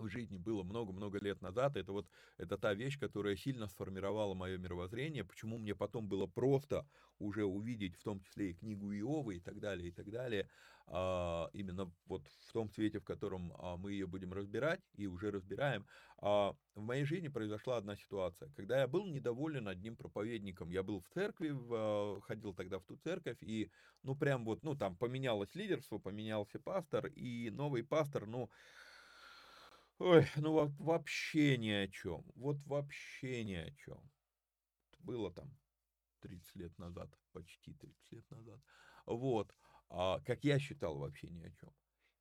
в 0.00 0.08
жизни 0.08 0.38
было 0.38 0.62
много-много 0.62 1.18
лет 1.18 1.40
назад. 1.40 1.76
Это 1.76 1.92
вот 1.92 2.08
это 2.36 2.58
та 2.58 2.74
вещь, 2.74 2.98
которая 2.98 3.36
сильно 3.36 3.66
сформировала 3.68 4.34
мое 4.34 4.58
мировоззрение, 4.58 5.24
почему 5.24 5.58
мне 5.58 5.74
потом 5.74 6.08
было 6.08 6.26
просто 6.26 6.88
уже 7.18 7.44
увидеть, 7.44 7.96
в 7.96 8.02
том 8.02 8.20
числе 8.20 8.50
и 8.50 8.54
книгу 8.54 8.92
Иовы 8.92 9.36
и 9.36 9.40
так 9.40 9.60
далее, 9.60 9.88
и 9.88 9.92
так 9.92 10.10
далее, 10.10 10.48
а, 10.86 11.48
именно 11.52 11.92
вот 12.06 12.26
в 12.26 12.52
том 12.52 12.68
свете, 12.68 12.98
в 12.98 13.04
котором 13.04 13.52
а, 13.56 13.76
мы 13.76 13.92
ее 13.92 14.06
будем 14.06 14.32
разбирать 14.32 14.80
и 14.94 15.06
уже 15.06 15.30
разбираем. 15.30 15.86
А, 16.18 16.54
в 16.74 16.80
моей 16.80 17.04
жизни 17.04 17.28
произошла 17.28 17.76
одна 17.76 17.94
ситуация, 17.94 18.50
когда 18.56 18.80
я 18.80 18.88
был 18.88 19.06
недоволен 19.06 19.68
одним 19.68 19.96
проповедником. 19.96 20.70
Я 20.70 20.82
был 20.82 21.00
в 21.00 21.08
церкви, 21.08 21.50
ходил 22.22 22.54
тогда 22.54 22.78
в 22.78 22.84
ту 22.84 22.96
церковь, 22.96 23.38
и 23.42 23.70
ну 24.02 24.16
прям 24.16 24.44
вот, 24.44 24.62
ну 24.64 24.74
там 24.74 24.96
поменялось 24.96 25.54
лидерство, 25.54 25.98
поменялся 25.98 26.58
пастор, 26.58 27.06
и 27.06 27.50
новый 27.50 27.84
пастор, 27.84 28.26
ну, 28.26 28.50
Ой, 30.00 30.24
ну 30.36 30.66
вообще 30.78 31.58
ни 31.58 31.68
о 31.68 31.86
чем. 31.86 32.24
Вот 32.34 32.56
вообще 32.64 33.44
ни 33.44 33.52
о 33.52 33.70
чем. 33.72 34.10
Было 34.98 35.30
там 35.30 35.58
30 36.20 36.56
лет 36.56 36.78
назад, 36.78 37.10
почти 37.32 37.74
30 37.74 38.10
лет 38.10 38.30
назад. 38.30 38.60
Вот. 39.04 39.54
А, 39.90 40.20
как 40.20 40.42
я 40.44 40.58
считал, 40.58 40.96
вообще 40.98 41.28
ни 41.28 41.42
о 41.42 41.52
чем. 41.52 41.74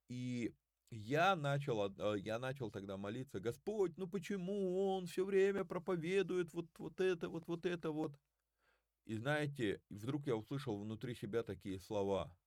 И 0.10 0.54
я 0.90 1.38
начал, 1.38 1.82
а, 1.84 2.16
я 2.16 2.38
начал 2.38 2.70
тогда 2.70 2.98
молиться, 2.98 3.40
Господь, 3.40 3.96
ну 3.98 4.08
почему 4.10 4.96
он 4.96 5.06
все 5.06 5.24
время 5.24 5.64
проповедует 5.64 6.54
вот, 6.54 6.68
вот 6.80 7.00
это, 7.00 7.30
вот, 7.30 7.48
вот 7.48 7.66
это 7.66 7.92
вот. 7.92 8.20
И 9.06 9.16
знаете, 9.16 9.82
вдруг 9.90 10.28
я 10.28 10.36
услышал 10.36 10.78
внутри 10.78 11.16
себя 11.16 11.44
такие 11.44 11.80
слова. 11.80 12.38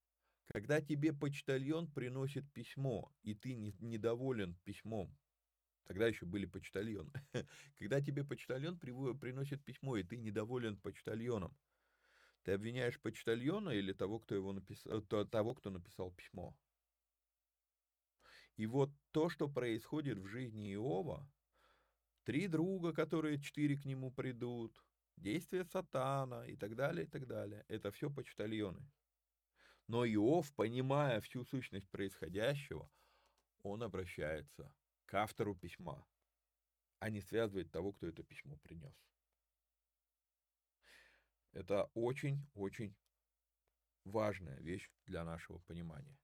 Когда 0.46 0.82
тебе 0.82 1.14
почтальон 1.14 1.90
приносит 1.90 2.52
письмо, 2.52 3.14
и 3.22 3.34
ты 3.34 3.54
недоволен 3.54 4.58
письмом, 4.64 5.16
Тогда 5.84 6.06
еще 6.06 6.26
были 6.26 6.46
почтальоны. 6.46 7.12
Когда 7.78 8.00
тебе 8.00 8.24
почтальон 8.24 8.78
приносит 8.78 9.64
письмо, 9.64 9.96
и 9.96 10.02
ты 10.02 10.16
недоволен 10.16 10.76
почтальоном, 10.76 11.56
ты 12.42 12.52
обвиняешь 12.52 13.00
почтальона 13.00 13.70
или 13.70 13.92
того, 13.92 14.18
кто, 14.18 14.34
его 14.34 14.52
написал, 14.52 15.02
того, 15.02 15.54
кто 15.54 15.70
написал 15.70 16.12
письмо? 16.12 16.56
И 18.56 18.66
вот 18.66 18.90
то, 19.12 19.28
что 19.28 19.48
происходит 19.48 20.18
в 20.18 20.26
жизни 20.26 20.74
Иова, 20.74 21.28
три 22.24 22.48
друга, 22.48 22.92
которые 22.92 23.40
четыре 23.40 23.76
к 23.76 23.84
нему 23.84 24.12
придут, 24.12 24.84
действия 25.16 25.64
сатана 25.64 26.46
и 26.46 26.56
так 26.56 26.74
далее, 26.76 27.06
и 27.06 27.08
так 27.08 27.26
далее, 27.26 27.64
это 27.68 27.90
все 27.90 28.10
почтальоны. 28.10 28.88
Но 29.88 30.04
Иов, 30.04 30.52
понимая 30.54 31.20
всю 31.20 31.44
сущность 31.44 31.90
происходящего, 31.90 32.90
он 33.62 33.82
обращается 33.82 34.72
к 35.12 35.14
автору 35.14 35.54
письма, 35.54 36.06
а 36.98 37.10
не 37.10 37.20
связывает 37.20 37.70
того, 37.70 37.92
кто 37.92 38.06
это 38.06 38.22
письмо 38.22 38.56
принес. 38.62 38.94
Это 41.52 41.90
очень-очень 41.92 42.96
важная 44.04 44.58
вещь 44.60 44.90
для 45.04 45.22
нашего 45.22 45.58
понимания. 45.58 46.18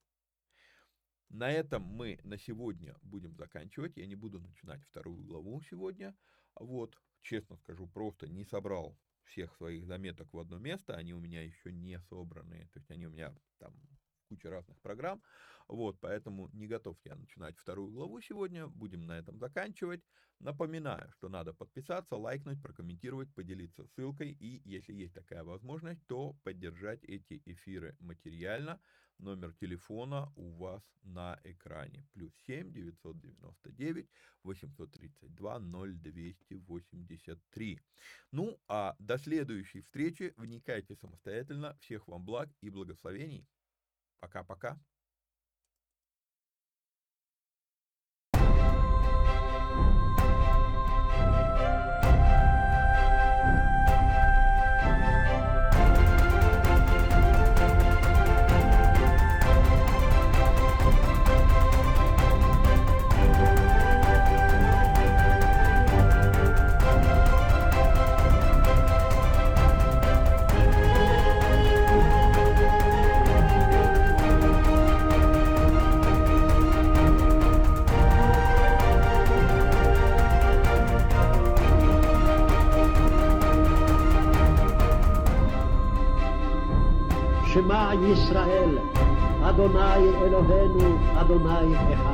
На 1.28 1.50
этом 1.50 1.82
мы 1.82 2.18
на 2.22 2.38
сегодня 2.38 2.96
будем 3.02 3.36
заканчивать. 3.36 3.98
Я 3.98 4.06
не 4.06 4.14
буду 4.14 4.40
начинать 4.40 4.82
вторую 4.84 5.22
главу 5.22 5.60
сегодня. 5.60 6.16
Вот, 6.54 6.98
честно 7.20 7.56
скажу, 7.56 7.86
просто 7.86 8.26
не 8.26 8.46
собрал 8.46 8.98
всех 9.24 9.54
своих 9.56 9.84
заметок 9.84 10.32
в 10.32 10.38
одно 10.38 10.58
место. 10.58 10.96
Они 10.96 11.12
у 11.12 11.20
меня 11.20 11.42
еще 11.42 11.70
не 11.72 12.00
собраны. 12.00 12.66
То 12.72 12.78
есть 12.78 12.90
они 12.90 13.06
у 13.06 13.10
меня 13.10 13.36
там 13.58 13.74
куча 14.28 14.50
разных 14.50 14.80
программ. 14.80 15.22
Вот, 15.68 15.98
поэтому 16.00 16.48
не 16.52 16.66
готов 16.66 16.96
я 17.04 17.14
начинать 17.14 17.58
вторую 17.58 17.90
главу 17.90 18.20
сегодня. 18.20 18.66
Будем 18.68 19.06
на 19.06 19.18
этом 19.18 19.38
заканчивать. 19.38 20.02
Напоминаю, 20.40 21.10
что 21.12 21.28
надо 21.28 21.52
подписаться, 21.52 22.16
лайкнуть, 22.16 22.62
прокомментировать, 22.62 23.32
поделиться 23.34 23.86
ссылкой. 23.86 24.30
И 24.40 24.62
если 24.64 24.94
есть 24.94 25.14
такая 25.14 25.44
возможность, 25.44 26.06
то 26.06 26.34
поддержать 26.44 27.04
эти 27.04 27.42
эфиры 27.44 27.96
материально. 28.00 28.80
Номер 29.18 29.52
телефона 29.52 30.32
у 30.36 30.52
вас 30.52 30.82
на 31.02 31.40
экране. 31.42 32.06
Плюс 32.12 32.32
7 32.46 32.72
999 32.72 34.08
832 34.44 35.58
0283. 35.58 37.80
Ну, 38.30 38.60
а 38.68 38.94
до 39.00 39.18
следующей 39.18 39.80
встречи 39.80 40.32
вникайте 40.36 40.94
самостоятельно. 40.94 41.76
Всех 41.80 42.06
вам 42.06 42.24
благ 42.24 42.48
и 42.60 42.70
благословений. 42.70 43.44
Пока-пока. 44.20 44.78
Adonai 89.68 90.04
Eloheinu, 90.24 90.88
Adonai 91.20 91.68
Echad. 91.92 92.07